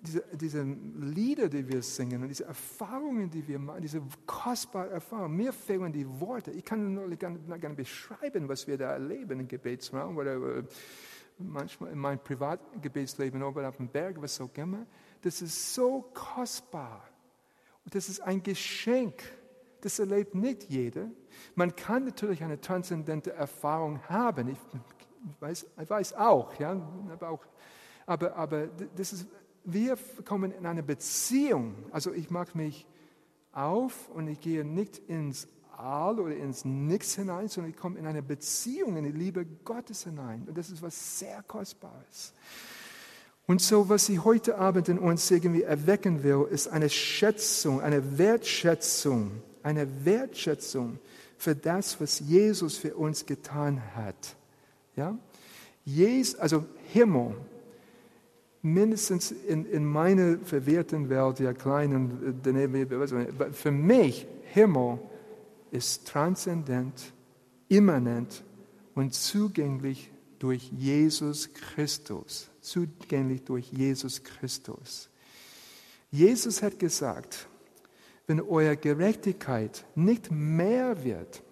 diese, 0.06 0.24
diese 0.34 0.64
Lieder, 0.64 1.48
die 1.48 1.68
wir 1.68 1.82
singen 1.82 2.22
und 2.24 2.28
diese 2.28 2.44
Erfahrungen, 2.44 3.30
die 3.30 3.48
wir 3.48 3.58
machen, 3.58 3.82
diese 3.82 4.02
kostbare 4.26 4.90
Erfahrungen, 4.90 5.36
mir 5.36 5.54
fehlen 5.54 5.94
die 5.94 6.08
Worte. 6.20 6.52
Ich 6.52 6.66
kann 6.66 6.94
nur 6.94 7.10
gar 7.16 7.32
gar 7.32 7.70
nicht 7.70 7.78
beschreiben, 7.78 8.50
was 8.50 8.68
wir 8.68 8.78
da 8.78 8.92
erleben 8.92 9.40
im 9.40 9.48
Gebetsraum 9.48 10.18
oder 10.18 10.36
äh, 10.36 10.64
manchmal 11.38 11.92
in 11.92 12.00
meinem 12.00 12.20
Privatgebetsleben 12.20 13.42
oben 13.42 13.66
auf 13.66 13.78
dem 13.78 13.88
Berg, 13.88 14.22
was 14.22 14.40
auch 14.42 14.50
immer. 14.56 14.86
Das 15.22 15.42
ist 15.42 15.74
so 15.74 16.12
kostbar. 16.14 17.08
Und 17.86 17.96
das 17.96 18.10
ist 18.10 18.20
ein 18.20 18.44
Geschenk. 18.44 19.24
Das 19.82 20.00
erlebt 20.00 20.36
nicht 20.36 20.70
jeder. 20.70 21.10
Man 21.56 21.76
kann 21.76 22.06
natürlich 22.06 22.44
eine 22.44 22.60
transzendente 22.60 23.34
Erfahrung 23.34 24.02
haben. 24.10 24.50
Ich 24.50 24.58
weiß, 25.40 25.66
ich 25.82 25.90
weiß 25.90 26.14
auch, 26.16 26.60
ja, 26.60 26.72
aber, 27.10 27.30
auch, 27.30 27.46
aber, 28.06 28.36
aber 28.36 28.68
das 28.96 29.14
ist 29.14 29.28
wir 29.64 29.98
kommen 30.26 30.52
in 30.52 30.66
eine 30.66 30.84
Beziehung. 30.84 31.76
Also 31.92 32.14
ich 32.14 32.30
mache 32.30 32.58
mich 32.58 32.86
auf 33.52 34.10
und 34.10 34.28
ich 34.28 34.40
gehe 34.40 34.66
nicht 34.66 34.98
ins 35.08 35.48
All 35.78 36.20
oder 36.20 36.36
ins 36.36 36.66
Nix 36.66 37.16
hinein, 37.16 37.48
sondern 37.48 37.72
ich 37.72 37.78
komme 37.78 37.98
in 37.98 38.06
eine 38.06 38.22
Beziehung, 38.22 38.98
in 38.98 39.04
die 39.06 39.12
Liebe 39.12 39.46
Gottes 39.64 40.04
hinein. 40.04 40.44
Und 40.48 40.58
das 40.58 40.70
ist 40.70 40.82
was 40.82 41.20
sehr 41.20 41.42
Kostbares. 41.44 42.34
Und 43.46 43.62
so, 43.62 43.90
was 43.90 44.08
ich 44.10 44.24
heute 44.24 44.58
Abend 44.58 44.88
in 44.88 45.00
uns 45.00 45.30
irgendwie 45.30 45.64
erwecken 45.64 46.24
will, 46.24 46.48
ist 46.50 46.68
eine 46.68 46.90
Schätzung, 46.90 47.82
eine 47.82 48.18
Wertschätzung, 48.18 49.32
eine 49.64 50.06
Wertschätzung 50.06 51.00
für 51.38 51.56
das, 51.56 52.00
was 52.00 52.20
Jesus 52.20 52.78
für 52.78 52.96
uns 52.96 53.26
getan 53.26 53.82
hat. 53.96 54.36
Ja? 54.96 55.18
Jesus, 55.84 56.40
also 56.40 56.66
Himmel, 56.94 57.36
mindestens 58.64 59.32
in, 59.32 59.66
in 59.66 59.86
meiner 59.86 60.40
verwirrten 60.40 61.10
Welt, 61.10 61.40
ja 61.40 61.54
kleinen, 61.54 62.42
für 63.52 63.72
mich, 63.72 64.26
Himmel 64.46 65.00
ist 65.70 66.08
transzendent, 66.08 67.14
immanent 67.68 68.44
und 68.96 69.14
zugänglich 69.14 70.12
durch 70.40 70.72
Jesus 70.72 71.54
Christus. 71.54 72.50
Zugänglich 72.62 73.44
durch 73.44 73.72
Jesus 73.72 74.24
Christus. 74.24 75.10
Jesus 76.12 76.62
hat 76.62 76.80
gesagt, 76.80 77.48
wenn 78.28 78.40
eure 78.40 78.78
Gerechtigkeit 78.78 79.84
nicht 79.96 80.32
mehr 80.32 81.04
wird, 81.04 81.44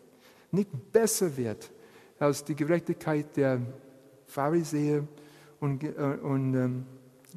nicht 0.51 0.70
besser 0.91 1.36
wird 1.36 1.72
als 2.20 2.45
die 2.45 2.55
Gerechtigkeit 2.55 3.36
der 3.36 3.59
Pharisäer 4.28 5.05
und, 5.59 5.84
äh, 5.84 6.18
und 6.22 6.53
ähm, 6.53 6.86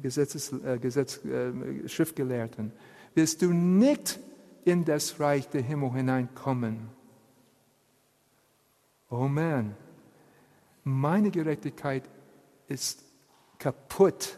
Gesetzes, 0.01 0.51
äh, 0.51 0.77
Gesetz, 0.79 1.23
äh, 1.25 1.87
Schriftgelehrten, 1.87 2.71
wirst 3.13 3.41
du 3.41 3.53
nicht 3.53 4.19
in 4.65 4.83
das 4.83 5.19
Reich 5.19 5.47
der 5.49 5.61
Himmel 5.61 5.93
hineinkommen. 5.93 6.89
Oh 9.09 9.27
man, 9.27 9.75
meine 10.83 11.31
Gerechtigkeit 11.31 12.03
ist 12.67 13.03
kaputt. 13.57 14.37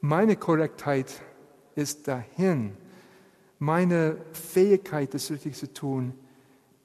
Meine 0.00 0.36
Korrektheit 0.36 1.20
ist 1.74 2.06
dahin. 2.08 2.76
Meine 3.58 4.18
Fähigkeit, 4.32 5.14
das 5.14 5.30
Richtige 5.30 5.54
zu 5.54 5.72
tun, 5.72 6.14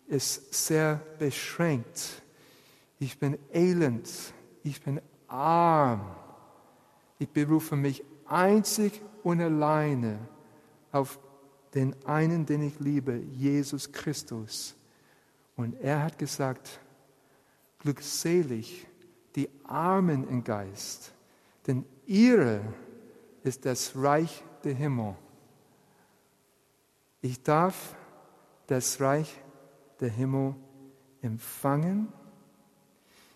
ist 0.08 0.54
sehr 0.54 1.02
beschränkt. 1.18 2.22
Ich 3.00 3.20
bin 3.20 3.38
elend. 3.54 4.10
Ich 4.64 4.82
bin 4.82 5.02
arm. 5.28 6.16
Ich 7.20 7.30
berufe 7.30 7.76
mich 7.76 8.04
einzig 8.26 9.02
und 9.24 9.42
alleine 9.42 10.20
auf 10.92 11.20
den 11.76 11.94
einen, 12.06 12.46
den 12.46 12.64
ich 12.64 12.80
liebe, 12.80 13.18
Jesus 13.18 13.92
Christus. 13.92 14.76
Und 15.58 15.80
er 15.82 16.02
hat 16.02 16.18
gesagt, 16.18 16.80
glückselig 17.80 18.88
die 19.36 19.50
Armen 19.66 20.28
im 20.28 20.44
Geist, 20.44 21.14
denn 21.68 21.86
ihre 22.06 22.62
ist 23.44 23.66
das 23.66 23.96
Reich 23.96 24.44
der 24.64 24.74
Himmel. 24.74 25.16
Ich 27.22 27.44
darf 27.44 27.96
das 28.68 29.00
Reich 29.02 29.42
der 30.00 30.10
Himmel 30.10 30.56
empfangen. 31.22 32.08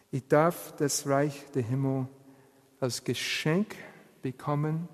Ich 0.09 0.25
darf 0.27 0.73
das 0.77 1.05
Reich 1.05 1.43
der 1.51 1.63
Himmel 1.63 1.99
empfangen 1.99 2.22
als 2.83 3.05
Geschenk 3.05 3.75
bekommen. 4.21 4.89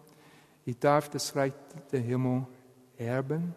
Ich 0.64 0.78
darf 0.78 1.10
das 1.10 1.36
Reich 1.36 1.54
der 1.92 2.02
Himmel 2.02 2.46
erben, 3.00 3.56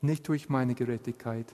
nicht 0.00 0.26
durch 0.26 0.48
meine 0.48 0.74
Gerechtigkeit, 0.74 1.46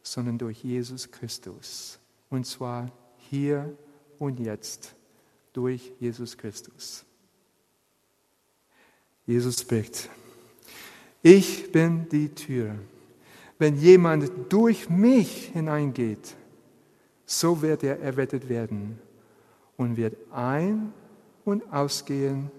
sondern 0.00 0.38
durch 0.38 0.62
Jesus 0.62 1.10
Christus. 1.10 1.98
Und 2.30 2.46
zwar 2.46 2.86
hier 3.16 3.76
und 4.20 4.38
jetzt 4.38 4.94
durch 5.52 5.90
Jesus 5.98 6.38
Christus. 6.38 7.04
Jesus 9.26 9.60
spricht, 9.60 10.08
ich 11.20 11.72
bin 11.72 12.08
die 12.10 12.28
Tür. 12.28 12.76
Wenn 13.58 13.74
jemand 13.76 14.30
durch 14.50 14.88
mich 14.88 15.50
hineingeht, 15.52 16.36
so 17.26 17.60
wird 17.60 17.82
er 17.82 17.98
errettet 17.98 18.48
werden 18.48 19.00
und 19.76 19.96
wird 19.96 20.16
ein 20.30 20.92
und 21.44 21.72
ausgehen 21.72 22.50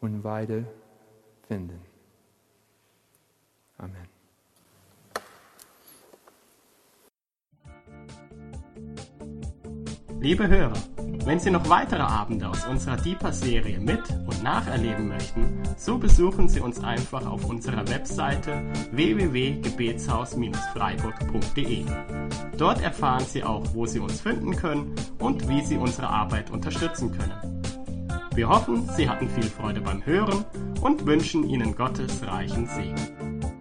und 0.00 0.24
Weide 0.24 0.66
finden. 1.46 1.80
Amen. 3.78 4.08
Liebe 10.20 10.46
Hörer, 10.46 10.78
wenn 11.24 11.40
Sie 11.40 11.50
noch 11.50 11.68
weitere 11.68 12.02
Abende 12.02 12.48
aus 12.48 12.64
unserer 12.64 12.96
Deeper-Serie 12.96 13.80
mit 13.80 14.08
und 14.10 14.40
nacherleben 14.42 15.08
möchten, 15.08 15.60
so 15.76 15.98
besuchen 15.98 16.48
Sie 16.48 16.60
uns 16.60 16.82
einfach 16.82 17.26
auf 17.26 17.44
unserer 17.44 17.86
Webseite 17.88 18.62
www.gebetshaus-freiburg.de. 18.92 21.84
Dort 22.56 22.80
erfahren 22.82 23.24
Sie 23.24 23.42
auch, 23.42 23.64
wo 23.74 23.84
Sie 23.86 23.98
uns 23.98 24.20
finden 24.20 24.54
können 24.54 24.94
und 25.18 25.48
wie 25.48 25.62
Sie 25.62 25.76
unsere 25.76 26.08
Arbeit 26.08 26.50
unterstützen 26.50 27.10
können. 27.10 27.51
Wir 28.34 28.48
hoffen, 28.48 28.88
Sie 28.96 29.08
hatten 29.08 29.28
viel 29.28 29.44
Freude 29.44 29.82
beim 29.82 30.06
Hören 30.06 30.46
und 30.80 31.04
wünschen 31.04 31.46
Ihnen 31.48 31.76
Gottes 31.76 32.26
reichen 32.26 32.66
Segen. 32.66 33.51